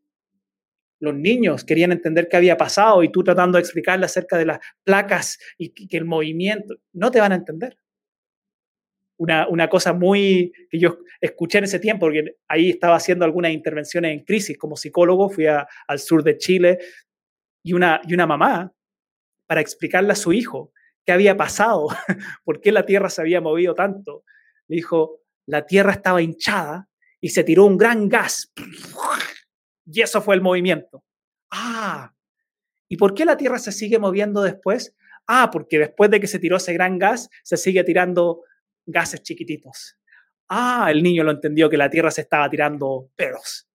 los 1.01 1.15
niños 1.15 1.65
querían 1.65 1.93
entender 1.93 2.29
qué 2.29 2.37
había 2.37 2.57
pasado 2.57 3.03
y 3.03 3.11
tú 3.11 3.23
tratando 3.23 3.57
de 3.57 3.63
explicarle 3.63 4.05
acerca 4.05 4.37
de 4.37 4.47
las 4.47 4.59
placas 4.83 5.39
y 5.57 5.71
que 5.71 5.97
el 5.97 6.05
movimiento, 6.05 6.75
no 6.93 7.11
te 7.11 7.21
van 7.21 7.33
a 7.33 7.37
entender. 7.37 7.79
Una, 9.19 9.47
una, 9.49 9.69
cosa 9.69 9.93
muy 9.93 10.53
que 10.71 10.79
yo 10.79 10.99
escuché 11.21 11.59
en 11.59 11.65
ese 11.65 11.79
tiempo, 11.79 12.07
porque 12.07 12.37
ahí 12.49 12.71
estaba 12.71 12.97
haciendo 12.97 13.25
algunas 13.25 13.53
intervenciones 13.53 14.13
en 14.13 14.25
crisis 14.25 14.57
como 14.57 14.77
psicólogo, 14.77 15.29
fui 15.29 15.47
al 15.47 15.99
sur 15.99 16.23
de 16.23 16.39
Chile, 16.39 16.79
y 17.63 17.73
una, 17.73 18.01
y 18.05 18.15
una 18.15 18.27
mamá, 18.27 18.73
para 19.47 19.61
explicarle 19.61 20.13
a 20.13 20.17
su 20.17 20.33
hijo 20.33 20.73
qué 21.05 21.13
había 21.13 21.37
pasado, 21.37 21.89
por 22.45 22.61
qué 22.61 22.73
la 22.73 22.87
tierra 22.87 23.11
se 23.11 23.21
había 23.21 23.41
movido 23.41 23.75
tanto, 23.75 24.25
le 24.69 24.77
dijo, 24.77 25.21
la 25.47 25.67
tierra 25.67 25.93
estaba 25.93 26.23
hinchada 26.23 26.89
y 27.21 27.31
se 27.31 27.45
tiró 27.45 27.65
un 27.65 27.77
gran 27.77 28.09
gas. 28.09 28.53
Y 29.87 30.03
eso 30.03 30.21
fue 30.21 30.35
el 30.35 30.43
movimiento. 30.43 31.03
Ah, 31.51 32.13
¿y 32.89 32.97
por 32.97 33.15
qué 33.15 33.25
la 33.25 33.37
tierra 33.37 33.59
se 33.59 33.73
sigue 33.73 33.99
moviendo 33.99 34.43
después? 34.43 34.95
Ah, 35.27 35.51
porque 35.51 35.79
después 35.79 36.11
de 36.11 36.21
que 36.21 36.27
se 36.27 36.39
tiró 36.39 36.57
ese 36.57 36.75
gran 36.75 36.99
gas, 36.99 37.29
se 37.43 37.57
sigue 37.57 37.85
tirando 37.85 38.43
gases 38.89 39.23
chiquititos. 39.23 39.97
Ah, 40.49 40.89
el 40.91 41.03
niño 41.03 41.25
lo 41.25 41.31
entendió 41.31 41.69
que 41.69 41.77
la 41.77 41.91
Tierra 41.91 42.11
se 42.11 42.23
estaba 42.23 42.49
tirando 42.49 43.11
pedos. 43.15 43.69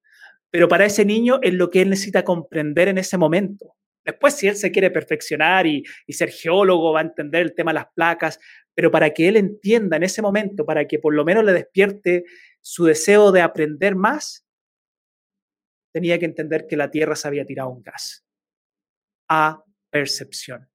Pero 0.49 0.67
para 0.67 0.85
ese 0.85 1.05
niño 1.05 1.39
es 1.41 1.53
lo 1.53 1.69
que 1.69 1.81
él 1.81 1.89
necesita 1.89 2.23
comprender 2.23 2.87
en 2.87 2.97
ese 2.97 3.17
momento. 3.17 3.75
Después, 4.05 4.33
si 4.35 4.47
él 4.47 4.55
se 4.55 4.71
quiere 4.71 4.91
perfeccionar 4.91 5.65
y, 5.65 5.83
y, 6.05 6.13
ser 6.13 6.29
geólogo, 6.29 6.91
va 6.91 6.99
a 6.99 7.03
entender 7.03 7.41
el 7.41 7.55
tema 7.55 7.71
de 7.71 7.75
las 7.75 7.87
placas, 7.95 8.39
pero 8.75 8.91
para 8.91 9.11
que 9.11 9.29
él 9.29 9.37
entienda 9.37 9.97
en 9.97 10.03
ese 10.03 10.21
momento, 10.21 10.65
para 10.65 10.85
que 10.87 10.99
por 10.99 11.13
lo 11.13 11.23
menos 11.23 11.45
le 11.45 11.53
despierte 11.53 12.25
su 12.59 12.85
deseo 12.85 13.31
de 13.31 13.41
aprender 13.41 13.95
más, 13.95 14.45
tenía 15.93 16.19
que 16.19 16.25
entender 16.25 16.65
que 16.67 16.75
la 16.75 16.91
Tierra 16.91 17.15
se 17.15 17.27
había 17.27 17.45
tirado 17.45 17.69
un 17.69 17.83
gas. 17.83 18.25
A 19.29 19.63
percepción. 19.89 20.69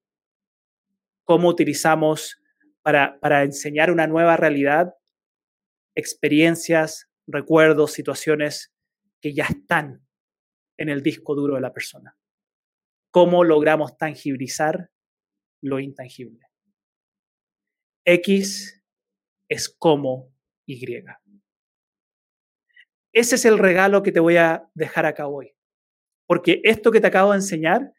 ¿Cómo 1.25 1.49
utilizamos 1.49 2.41
para, 3.21 3.43
enseñar 3.43 3.91
una 3.91 4.07
nueva 4.07 4.39
realidad, 4.39 4.95
experiencias, 5.95 7.11
recuerdos, 7.27 7.93
situaciones 7.93 8.73
que 9.21 9.35
ya 9.35 9.45
están 9.45 10.07
en 10.79 10.89
el 10.89 11.03
disco 11.03 11.35
duro 11.35 11.57
de 11.57 11.61
la 11.61 11.75
persona. 11.75 12.17
¿Cómo 13.11 13.45
logramos 13.45 13.99
tangibilizar 13.99 14.91
lo 15.61 15.81
intangible? 15.81 16.47
X 18.07 18.83
es 19.51 19.69
como 19.69 20.33
Y. 20.67 21.05
Ese 23.13 23.35
es 23.35 23.45
el 23.45 23.59
regalo 23.59 24.03
que 24.03 24.13
te 24.13 24.21
voy 24.21 24.39
a 24.39 24.67
dejar 24.73 25.05
acá 25.05 25.27
hoy. 25.27 25.55
Porque 26.27 26.63
esto 26.65 26.91
que 26.91 27.01
te 27.01 27.09
acabo 27.09 27.33
de 27.33 27.39
enseñar 27.39 27.93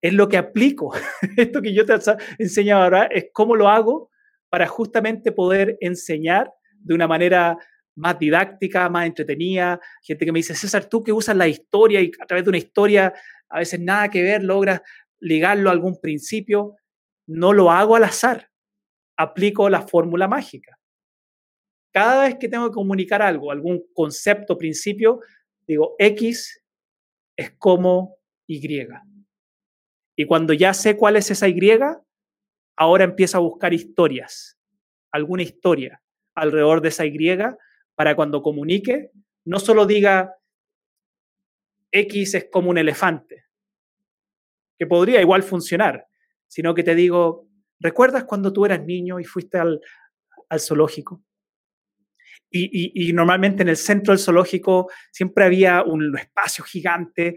es 0.00 0.12
lo 0.12 0.28
que 0.28 0.36
aplico. 0.36 0.92
esto 1.36 1.62
que 1.62 1.74
yo 1.74 1.84
te 1.84 1.94
enseño 2.38 2.76
ahora 2.76 3.06
es 3.06 3.26
cómo 3.32 3.56
lo 3.56 3.68
hago 3.68 4.10
para 4.48 4.66
justamente 4.66 5.32
poder 5.32 5.76
enseñar 5.80 6.52
de 6.78 6.94
una 6.94 7.08
manera 7.08 7.58
más 7.96 8.18
didáctica, 8.18 8.88
más 8.88 9.06
entretenida. 9.06 9.80
Gente 10.02 10.24
que 10.24 10.32
me 10.32 10.38
dice, 10.38 10.54
César, 10.54 10.84
tú 10.88 11.02
que 11.02 11.12
usas 11.12 11.36
la 11.36 11.48
historia 11.48 12.00
y 12.00 12.10
a 12.20 12.26
través 12.26 12.44
de 12.44 12.50
una 12.50 12.58
historia 12.58 13.14
a 13.48 13.58
veces 13.58 13.80
nada 13.80 14.10
que 14.10 14.22
ver, 14.22 14.42
logras 14.42 14.82
ligarlo 15.20 15.70
a 15.70 15.72
algún 15.72 16.00
principio. 16.00 16.76
No 17.26 17.52
lo 17.52 17.70
hago 17.70 17.96
al 17.96 18.04
azar, 18.04 18.50
aplico 19.16 19.68
la 19.68 19.82
fórmula 19.82 20.28
mágica. 20.28 20.78
Cada 21.92 22.24
vez 22.24 22.36
que 22.38 22.48
tengo 22.48 22.68
que 22.68 22.74
comunicar 22.74 23.22
algo, 23.22 23.50
algún 23.50 23.82
concepto, 23.94 24.58
principio, 24.58 25.20
digo, 25.66 25.94
X 25.98 26.62
es 27.36 27.52
como 27.52 28.18
Y. 28.46 28.86
Y 30.18 30.24
cuando 30.26 30.52
ya 30.52 30.74
sé 30.74 30.96
cuál 30.96 31.16
es 31.16 31.30
esa 31.30 31.48
Y, 31.48 31.60
ahora 32.76 33.04
empieza 33.04 33.38
a 33.38 33.40
buscar 33.40 33.72
historias, 33.72 34.58
alguna 35.10 35.42
historia 35.42 36.02
alrededor 36.34 36.82
de 36.82 36.88
esa 36.88 37.06
Y 37.06 37.18
para 37.94 38.14
cuando 38.14 38.42
comunique, 38.42 39.10
no 39.46 39.58
solo 39.58 39.86
diga 39.86 40.36
X 41.90 42.34
es 42.34 42.48
como 42.50 42.70
un 42.70 42.78
elefante, 42.78 43.46
que 44.78 44.86
podría 44.86 45.20
igual 45.22 45.42
funcionar, 45.42 46.06
sino 46.46 46.74
que 46.74 46.82
te 46.82 46.94
digo, 46.94 47.48
¿recuerdas 47.80 48.24
cuando 48.24 48.52
tú 48.52 48.66
eras 48.66 48.84
niño 48.84 49.18
y 49.18 49.24
fuiste 49.24 49.58
al, 49.58 49.80
zoológico? 50.58 51.22
Y, 52.50 53.08
y, 53.08 53.12
normalmente 53.12 53.62
en 53.62 53.68
el 53.68 53.76
centro 53.76 54.12
del 54.12 54.20
zoológico 54.22 54.90
siempre 55.10 55.44
había 55.44 55.82
un 55.82 56.16
espacio 56.16 56.64
gigante 56.64 57.36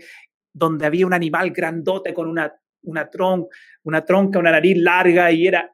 donde 0.53 0.85
había 0.85 1.05
un 1.05 1.13
animal 1.13 1.51
grandote 1.51 2.13
con 2.13 2.27
una 2.27 2.53
una, 2.83 3.09
tron, 3.09 3.47
una 3.83 4.05
tronca, 4.05 4.39
una 4.39 4.51
nariz 4.51 4.77
larga 4.77 5.31
y 5.31 5.47
era 5.47 5.73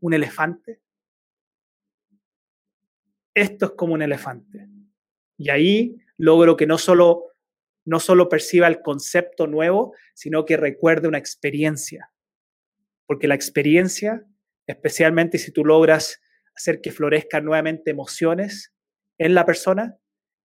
un 0.00 0.14
elefante. 0.14 0.80
Esto 3.34 3.66
es 3.66 3.72
como 3.72 3.94
un 3.94 4.02
elefante. 4.02 4.68
Y 5.36 5.50
ahí 5.50 5.96
logro 6.16 6.56
que 6.56 6.66
no 6.66 6.78
solo, 6.78 7.24
no 7.84 7.98
solo 8.00 8.28
perciba 8.28 8.66
el 8.68 8.80
concepto 8.80 9.46
nuevo, 9.46 9.94
sino 10.14 10.44
que 10.44 10.56
recuerde 10.56 11.08
una 11.08 11.18
experiencia. 11.18 12.12
Porque 13.06 13.28
la 13.28 13.34
experiencia, 13.34 14.24
especialmente 14.66 15.38
si 15.38 15.52
tú 15.52 15.64
logras 15.64 16.20
hacer 16.54 16.80
que 16.80 16.92
florezcan 16.92 17.44
nuevamente 17.44 17.90
emociones 17.90 18.72
en 19.18 19.34
la 19.34 19.44
persona, 19.44 19.98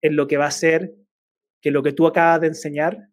es 0.02 0.12
lo 0.12 0.28
que 0.28 0.38
va 0.38 0.46
a 0.46 0.50
hacer 0.50 0.94
que 1.62 1.72
lo 1.72 1.82
que 1.82 1.94
tú 1.94 2.06
acabas 2.06 2.42
de 2.42 2.48
enseñar 2.48 3.10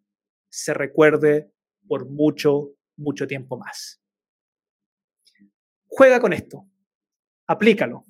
se 0.49 0.75
recuerde 0.75 1.49
por 1.87 2.09
mucho, 2.09 2.71
mucho 2.97 3.27
tiempo 3.27 3.57
más. 3.57 4.01
Juega 5.87 6.19
con 6.19 6.33
esto, 6.33 6.65
aplícalo. 7.47 8.05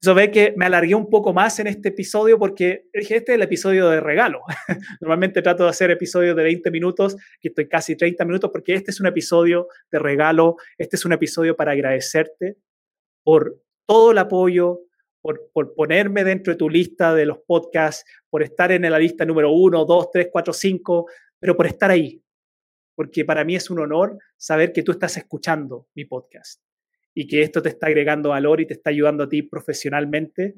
Eso 0.00 0.14
ve 0.14 0.30
que 0.30 0.52
me 0.56 0.66
alargué 0.66 0.94
un 0.94 1.08
poco 1.08 1.32
más 1.32 1.58
en 1.58 1.66
este 1.66 1.88
episodio 1.88 2.38
porque 2.38 2.84
dije, 2.92 3.16
este 3.16 3.32
es 3.32 3.36
el 3.36 3.42
episodio 3.42 3.88
de 3.88 4.00
regalo. 4.00 4.42
Normalmente 5.00 5.42
trato 5.42 5.64
de 5.64 5.70
hacer 5.70 5.90
episodios 5.90 6.36
de 6.36 6.42
20 6.42 6.70
minutos, 6.70 7.16
que 7.40 7.48
estoy 7.48 7.66
casi 7.66 7.96
30 7.96 8.24
minutos, 8.26 8.50
porque 8.52 8.74
este 8.74 8.90
es 8.90 9.00
un 9.00 9.06
episodio 9.06 9.68
de 9.90 9.98
regalo, 9.98 10.56
este 10.76 10.96
es 10.96 11.04
un 11.04 11.12
episodio 11.12 11.56
para 11.56 11.72
agradecerte 11.72 12.58
por 13.24 13.60
todo 13.86 14.12
el 14.12 14.18
apoyo, 14.18 14.82
por, 15.22 15.50
por 15.52 15.74
ponerme 15.74 16.24
dentro 16.24 16.52
de 16.52 16.58
tu 16.58 16.68
lista 16.68 17.14
de 17.14 17.26
los 17.26 17.38
podcasts, 17.38 18.04
por 18.28 18.42
estar 18.42 18.70
en 18.70 18.82
la 18.82 18.98
lista 18.98 19.24
número 19.24 19.50
1, 19.50 19.84
2, 19.86 20.10
3, 20.12 20.28
4, 20.30 20.52
5, 20.52 21.06
pero 21.40 21.56
por 21.56 21.66
estar 21.66 21.90
ahí, 21.90 22.22
porque 22.96 23.24
para 23.24 23.44
mí 23.44 23.54
es 23.54 23.70
un 23.70 23.78
honor 23.78 24.18
saber 24.36 24.72
que 24.72 24.82
tú 24.82 24.92
estás 24.92 25.16
escuchando 25.16 25.86
mi 25.94 26.06
podcast 26.06 26.62
y 27.14 27.26
que 27.28 27.42
esto 27.42 27.62
te 27.62 27.68
está 27.68 27.86
agregando 27.86 28.30
valor 28.30 28.60
y 28.60 28.66
te 28.66 28.74
está 28.74 28.90
ayudando 28.90 29.24
a 29.24 29.28
ti 29.28 29.42
profesionalmente 29.42 30.54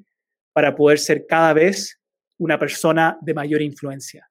para 0.52 0.74
poder 0.74 0.98
ser 0.98 1.26
cada 1.26 1.52
vez 1.52 2.00
una 2.38 2.58
persona 2.58 3.18
de 3.20 3.34
mayor 3.34 3.60
influencia, 3.60 4.30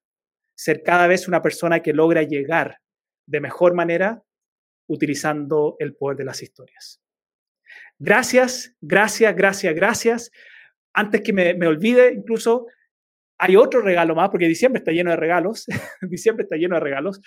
ser 0.56 0.82
cada 0.84 1.08
vez 1.08 1.28
una 1.28 1.42
persona 1.42 1.82
que 1.82 1.94
logra 1.94 2.24
llegar 2.24 2.80
de 3.28 3.42
mejor 3.42 3.74
manera 3.74 4.24
utilizando 4.88 5.76
el 5.80 5.94
poder 5.94 6.18
de 6.18 6.26
las 6.26 6.42
historias. 6.42 7.02
Gracias, 8.00 8.74
gracias, 8.80 9.36
gracias, 9.36 9.76
gracias. 9.76 10.32
Antes 10.94 11.22
que 11.22 11.34
me, 11.34 11.54
me 11.56 11.68
olvide, 11.68 12.14
incluso 12.14 12.68
hay 13.38 13.58
otro 13.58 13.82
regalo 13.82 14.16
más, 14.16 14.30
porque 14.30 14.48
diciembre 14.48 14.80
está 14.80 14.92
lleno 14.92 15.12
de 15.12 15.18
regalos, 15.18 15.66
diciembre 16.02 16.44
está 16.44 16.56
lleno 16.56 16.76
de 16.76 16.82
regalos 16.82 17.22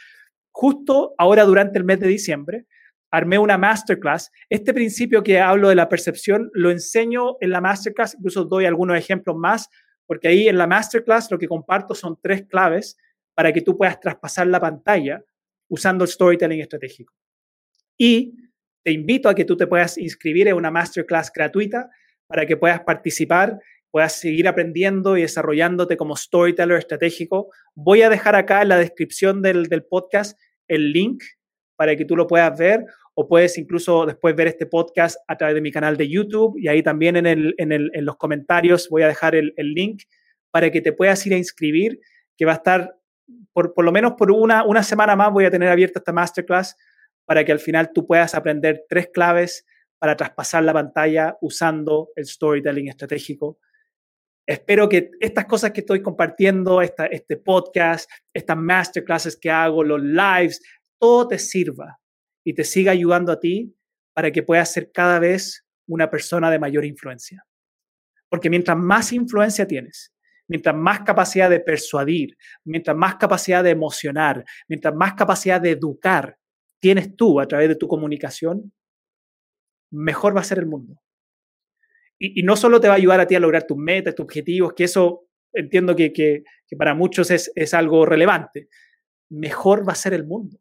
justo 0.61 1.15
ahora 1.17 1.45
durante 1.45 1.79
el 1.79 1.85
mes 1.85 2.01
de 2.01 2.07
diciembre, 2.07 2.67
armé 3.11 3.39
una 3.39 3.57
masterclass. 3.57 4.31
Este 4.51 4.75
principio 4.75 5.23
que 5.23 5.41
hablo 5.41 5.71
de 5.71 5.75
la 5.75 5.89
percepción 5.89 6.51
lo 6.53 6.71
enseño 6.71 7.37
en 7.41 7.49
la 7.49 7.63
masterclass, 7.63 8.15
incluso 8.15 8.45
doy 8.45 8.67
algunos 8.67 8.99
ejemplos 8.99 9.37
más, 9.37 9.71
porque 10.07 10.29
ahí 10.29 10.49
en 10.49 10.59
la 10.59 10.67
masterclass 10.67 11.31
lo 11.31 11.39
que 11.39 11.49
comparto 11.49 11.95
son 11.95 12.19
tres 12.23 12.45
claves 12.47 12.99
para 13.35 13.55
que 13.55 13.63
tú 13.63 13.75
puedas 13.75 13.99
traspasar 14.01 14.49
la 14.49 14.61
pantalla 14.61 15.25
usando 15.71 16.05
el 16.05 16.11
storytelling 16.11 16.61
estratégico. 16.61 17.15
Y 17.97 18.35
te 18.85 18.93
invito 18.93 19.31
a 19.31 19.35
que 19.35 19.47
tú 19.47 19.57
te 19.57 19.67
puedas 19.67 19.97
inscribir 19.97 20.47
en 20.49 20.57
una 20.57 20.71
masterclass 20.71 21.33
gratuita 21.35 21.89
para 22.27 22.45
que 22.45 22.59
puedas 22.59 22.81
participar, 22.81 23.59
puedas 23.91 24.13
seguir 24.13 24.47
aprendiendo 24.47 25.17
y 25.17 25.23
desarrollándote 25.23 25.97
como 25.97 26.17
storyteller 26.17 26.77
estratégico. 26.77 27.49
Voy 27.75 28.03
a 28.03 28.11
dejar 28.11 28.37
acá 28.37 28.61
en 28.61 28.69
la 28.69 28.77
descripción 28.77 29.41
del, 29.41 29.69
del 29.69 29.85
podcast 29.85 30.39
el 30.71 30.93
link 30.93 31.23
para 31.77 31.97
que 31.97 32.05
tú 32.05 32.17
lo 32.17 32.27
puedas 32.27 32.59
ver 32.59 32.85
o 33.15 33.27
puedes 33.27 33.59
incluso 33.59 34.07
después 34.07 34.35
ver 34.37 34.47
este 34.47 34.67
podcast 34.67 35.19
a 35.29 35.37
través 35.37 35.55
de 35.55 35.61
mi 35.61 35.71
canal 35.71 35.97
de 35.97 36.09
YouTube 36.09 36.57
y 36.59 36.69
ahí 36.69 36.83
también 36.83 37.17
en, 37.17 37.27
el, 37.27 37.55
en, 37.59 37.73
el, 37.73 37.91
en 37.93 38.05
los 38.05 38.17
comentarios 38.17 38.89
voy 38.89 39.03
a 39.03 39.09
dejar 39.09 39.35
el, 39.35 39.53
el, 39.57 39.75
link 39.75 40.05
para 40.51 40.71
que 40.71 40.81
te 40.81 40.93
puedas 40.93 41.27
ir 41.27 41.35
a 41.35 41.37
inscribir, 41.37 42.01
que 42.37 42.45
va 42.45 42.53
a 42.53 42.57
estar, 42.57 42.97
por, 43.53 43.75
por 43.75 43.85
lo 43.85 43.93
menos 43.93 44.13
por 44.17 44.31
una, 44.31 44.65
una 44.65 44.83
semana 44.83 45.17
más 45.17 45.33
voy 45.33 45.45
a 45.45 45.51
tener 45.51 45.69
abierta 45.69 45.99
esta 45.99 46.13
masterclass 46.13 46.77
para 47.25 47.45
que 47.45 47.53
al 47.53 47.59
final 47.59 47.91
tú 47.93 48.07
puedas 48.07 48.35
aprender 48.35 48.85
tres 48.89 49.09
claves 49.13 49.67
para 49.99 50.17
traspasar 50.17 50.63
la 50.65 50.73
pantalla 50.73 51.37
usando 51.41 52.09
el 52.15 52.27
storytelling 52.27 52.89
estratégico 52.89 53.59
Espero 54.51 54.89
que 54.89 55.13
estas 55.21 55.45
cosas 55.45 55.71
que 55.71 55.79
estoy 55.79 56.03
compartiendo, 56.03 56.83
esta, 56.83 57.07
este 57.07 57.37
podcast, 57.37 58.11
estas 58.35 58.57
masterclasses 58.57 59.37
que 59.37 59.49
hago, 59.49 59.85
los 59.85 60.03
lives, 60.03 60.61
todo 60.99 61.29
te 61.29 61.39
sirva 61.39 62.01
y 62.45 62.53
te 62.53 62.65
siga 62.65 62.91
ayudando 62.91 63.31
a 63.31 63.39
ti 63.39 63.73
para 64.13 64.33
que 64.33 64.43
puedas 64.43 64.73
ser 64.73 64.91
cada 64.91 65.21
vez 65.21 65.65
una 65.87 66.11
persona 66.11 66.51
de 66.51 66.59
mayor 66.59 66.85
influencia. 66.85 67.47
Porque 68.29 68.51
mientras 68.51 68.77
más 68.77 69.13
influencia 69.13 69.69
tienes, 69.69 70.13
mientras 70.49 70.75
más 70.75 71.03
capacidad 71.03 71.49
de 71.49 71.61
persuadir, 71.61 72.37
mientras 72.65 72.97
más 72.97 73.15
capacidad 73.15 73.63
de 73.63 73.71
emocionar, 73.71 74.45
mientras 74.67 74.93
más 74.97 75.15
capacidad 75.15 75.61
de 75.61 75.71
educar 75.71 76.37
tienes 76.81 77.15
tú 77.15 77.39
a 77.39 77.47
través 77.47 77.69
de 77.69 77.77
tu 77.77 77.87
comunicación, 77.87 78.73
mejor 79.93 80.37
va 80.37 80.41
a 80.41 80.45
ser 80.45 80.59
el 80.59 80.67
mundo. 80.67 81.01
Y, 82.23 82.43
no 82.43 82.55
solo 82.55 82.81
te 82.81 82.87
va 82.87 82.95
a 82.95 82.97
ayudar 82.99 83.19
a 83.19 83.27
ti 83.27 83.35
a 83.35 83.41
lograr 83.41 83.67
tus 83.67 83.79
metas, 83.79 84.15
tus 84.15 84.25
objetivos, 84.25 84.75
que 84.75 84.85
eso 84.85 85.27
entiendo 85.55 85.97
que, 85.97 86.13
que, 86.13 86.45
para 86.77 86.95
muchos 86.95 87.31
es, 87.31 87.51
es 87.55 87.73
algo 87.73 88.05
relevante, 88.05 88.69
mejor 89.31 89.89
va 89.89 89.95
a 89.95 89.97
ser 89.97 90.13
el 90.13 90.25
mundo. 90.25 90.59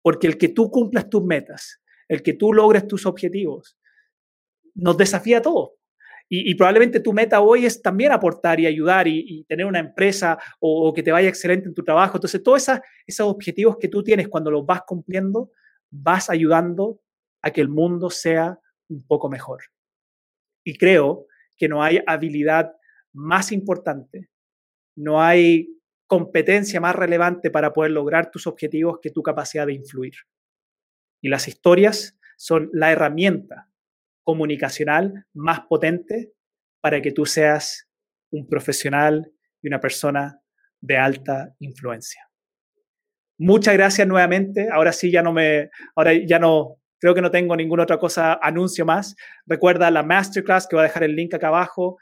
Porque 0.00 0.28
el 0.28 0.38
que 0.38 0.48
tú 0.48 0.70
cumplas 0.70 1.10
tus 1.10 1.24
metas, 1.24 1.82
el 2.08 2.22
que 2.22 2.34
tú 2.34 2.52
logres 2.52 2.86
tus 2.86 3.04
objetivos, 3.04 3.76
nos 4.74 4.96
desafía 4.96 5.38
a 5.38 5.42
todos. 5.42 5.70
Y, 6.28 6.56
probablemente 6.56 6.98
tu 6.98 7.12
meta 7.12 7.40
hoy 7.40 7.66
es 7.66 7.80
también 7.80 8.10
aportar 8.10 8.58
y 8.58 8.66
ayudar 8.66 9.06
y, 9.06 9.44
tener 9.44 9.64
una 9.64 9.78
empresa 9.78 10.38
o, 10.58 10.92
que 10.92 11.02
te 11.02 11.12
vaya 11.12 11.28
excelente 11.28 11.68
en 11.68 11.74
tu 11.74 11.84
trabajo. 11.84 12.16
Entonces, 12.16 12.42
todos 12.42 12.66
esos 13.06 13.28
objetivos 13.28 13.76
que 13.76 13.88
tú 13.88 14.02
tienes 14.02 14.28
cuando 14.28 14.50
los 14.50 14.66
vas 14.66 14.82
cumpliendo, 14.84 15.52
vas 15.90 16.28
ayudando 16.28 17.00
a 17.42 17.52
que 17.52 17.60
el 17.60 17.68
mundo 17.68 18.10
sea 18.10 18.58
un 18.88 19.06
poco 19.06 19.28
mejor. 19.28 19.60
Y 20.66 20.76
creo 20.76 21.26
que 21.56 21.68
no 21.68 21.82
hay 21.82 22.00
habilidad 22.08 22.72
más 23.14 23.52
importante, 23.52 24.28
no 24.96 25.22
hay 25.22 25.68
competencia 26.08 26.80
más 26.80 26.96
relevante 26.96 27.52
para 27.52 27.72
poder 27.72 27.92
lograr 27.92 28.32
tus 28.32 28.48
objetivos 28.48 28.98
que 29.00 29.12
tu 29.12 29.22
capacidad 29.22 29.64
de 29.64 29.74
influir. 29.74 30.14
Y 31.22 31.28
las 31.28 31.46
historias 31.46 32.18
son 32.36 32.68
la 32.72 32.90
herramienta 32.90 33.70
comunicacional 34.24 35.24
más 35.32 35.60
potente 35.68 36.32
para 36.80 37.00
que 37.00 37.12
tú 37.12 37.26
seas 37.26 37.88
un 38.32 38.48
profesional 38.48 39.32
y 39.62 39.68
una 39.68 39.80
persona 39.80 40.40
de 40.80 40.96
alta 40.96 41.54
influencia. 41.60 42.28
Muchas 43.38 43.74
gracias 43.74 44.08
nuevamente. 44.08 44.68
Ahora 44.72 44.92
sí 44.92 45.12
ya 45.12 45.22
no 45.22 45.32
me, 45.32 45.70
ahora 45.94 46.12
ya 46.26 46.40
no, 46.40 46.80
creo 46.98 47.14
que 47.14 47.22
no 47.22 47.30
tengo 47.30 47.56
ninguna 47.56 47.84
otra 47.84 47.98
cosa, 47.98 48.38
anuncio 48.40 48.84
más. 48.84 49.16
Recuerda 49.46 49.90
la 49.90 50.02
masterclass 50.02 50.66
que 50.66 50.76
voy 50.76 50.84
a 50.84 50.88
dejar 50.88 51.04
el 51.04 51.14
link 51.14 51.34
acá 51.34 51.48
abajo. 51.48 51.98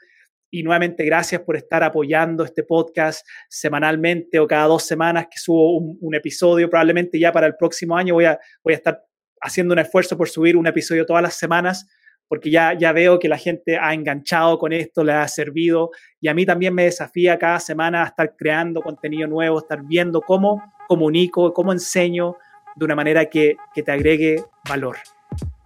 Y 0.51 0.63
nuevamente 0.63 1.03
gracias 1.03 1.41
por 1.41 1.57
estar 1.57 1.83
apoyando 1.83 2.45
este 2.45 2.63
podcast 2.63 3.27
semanalmente 3.49 4.39
o 4.39 4.47
cada 4.47 4.67
dos 4.67 4.83
semanas 4.83 5.27
que 5.29 5.37
subo 5.37 5.77
un, 5.77 6.15
episodio. 6.15 6.69
Probablemente 6.69 7.19
ya 7.19 7.31
para 7.31 7.47
el 7.47 7.55
próximo 7.57 7.97
año 7.97 8.13
voy 8.13 8.25
a, 8.25 8.39
voy 8.63 8.73
a 8.73 8.77
estar 8.77 9.03
haciendo 9.41 9.73
un 9.73 9.79
esfuerzo 9.79 10.15
por 10.15 10.29
subir 10.29 10.55
un 10.55 10.67
episodio 10.67 11.05
todas 11.05 11.23
las 11.23 11.33
semanas 11.33 11.85
porque 12.27 12.49
ya, 12.49 12.73
ya 12.73 12.91
veo 12.91 13.19
que 13.19 13.29
la 13.29 13.37
gente 13.37 13.77
ha 13.77 13.93
enganchado 13.93 14.57
con 14.57 14.73
esto, 14.73 15.03
le 15.03 15.13
ha 15.13 15.27
servido 15.27 15.91
y 16.19 16.27
a 16.27 16.33
mí 16.33 16.45
también 16.45 16.73
me 16.73 16.85
desafía 16.85 17.37
cada 17.37 17.59
semana 17.59 18.03
a 18.03 18.07
estar 18.07 18.35
creando 18.35 18.81
contenido 18.81 19.27
nuevo, 19.27 19.59
estar 19.59 19.83
viendo 19.85 20.21
cómo 20.21 20.63
comunico, 20.87 21.53
cómo 21.53 21.71
enseño 21.71 22.35
de 22.75 22.85
una 22.85 22.95
manera 22.95 23.25
que, 23.25 23.57
que 23.73 23.83
te 23.83 23.91
agregue 23.91 24.43
valor, 24.67 24.97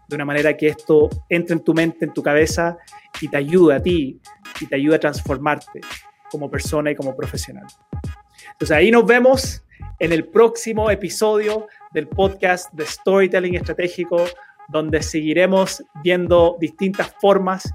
de 0.07 0.15
una 0.15 0.25
manera 0.25 0.55
que 0.55 0.67
esto 0.67 1.09
entre 1.29 1.55
en 1.55 1.63
tu 1.63 1.73
mente, 1.73 2.05
en 2.05 2.13
tu 2.13 2.23
cabeza 2.23 2.77
y 3.21 3.27
te 3.27 3.37
ayude 3.37 3.75
a 3.75 3.81
ti 3.81 4.19
y 4.59 4.65
te 4.65 4.75
ayude 4.75 4.95
a 4.95 4.99
transformarte 4.99 5.81
como 6.31 6.49
persona 6.49 6.91
y 6.91 6.95
como 6.95 7.15
profesional. 7.15 7.65
Entonces 8.51 8.75
ahí 8.75 8.91
nos 8.91 9.05
vemos 9.05 9.65
en 9.99 10.11
el 10.11 10.27
próximo 10.27 10.91
episodio 10.91 11.67
del 11.91 12.07
podcast 12.07 12.71
de 12.73 12.85
Storytelling 12.85 13.55
Estratégico 13.55 14.25
donde 14.69 15.01
seguiremos 15.01 15.83
viendo 16.03 16.55
distintas 16.59 17.13
formas 17.19 17.71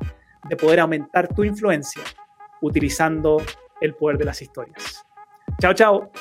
de 0.49 0.57
poder 0.57 0.81
aumentar 0.81 1.29
tu 1.35 1.45
influencia 1.45 2.03
utilizando 2.61 3.43
el 3.81 3.95
poder 3.95 4.17
de 4.17 4.25
las 4.25 4.41
historias. 4.41 5.05
Chao, 5.61 5.75
chao. 5.75 6.13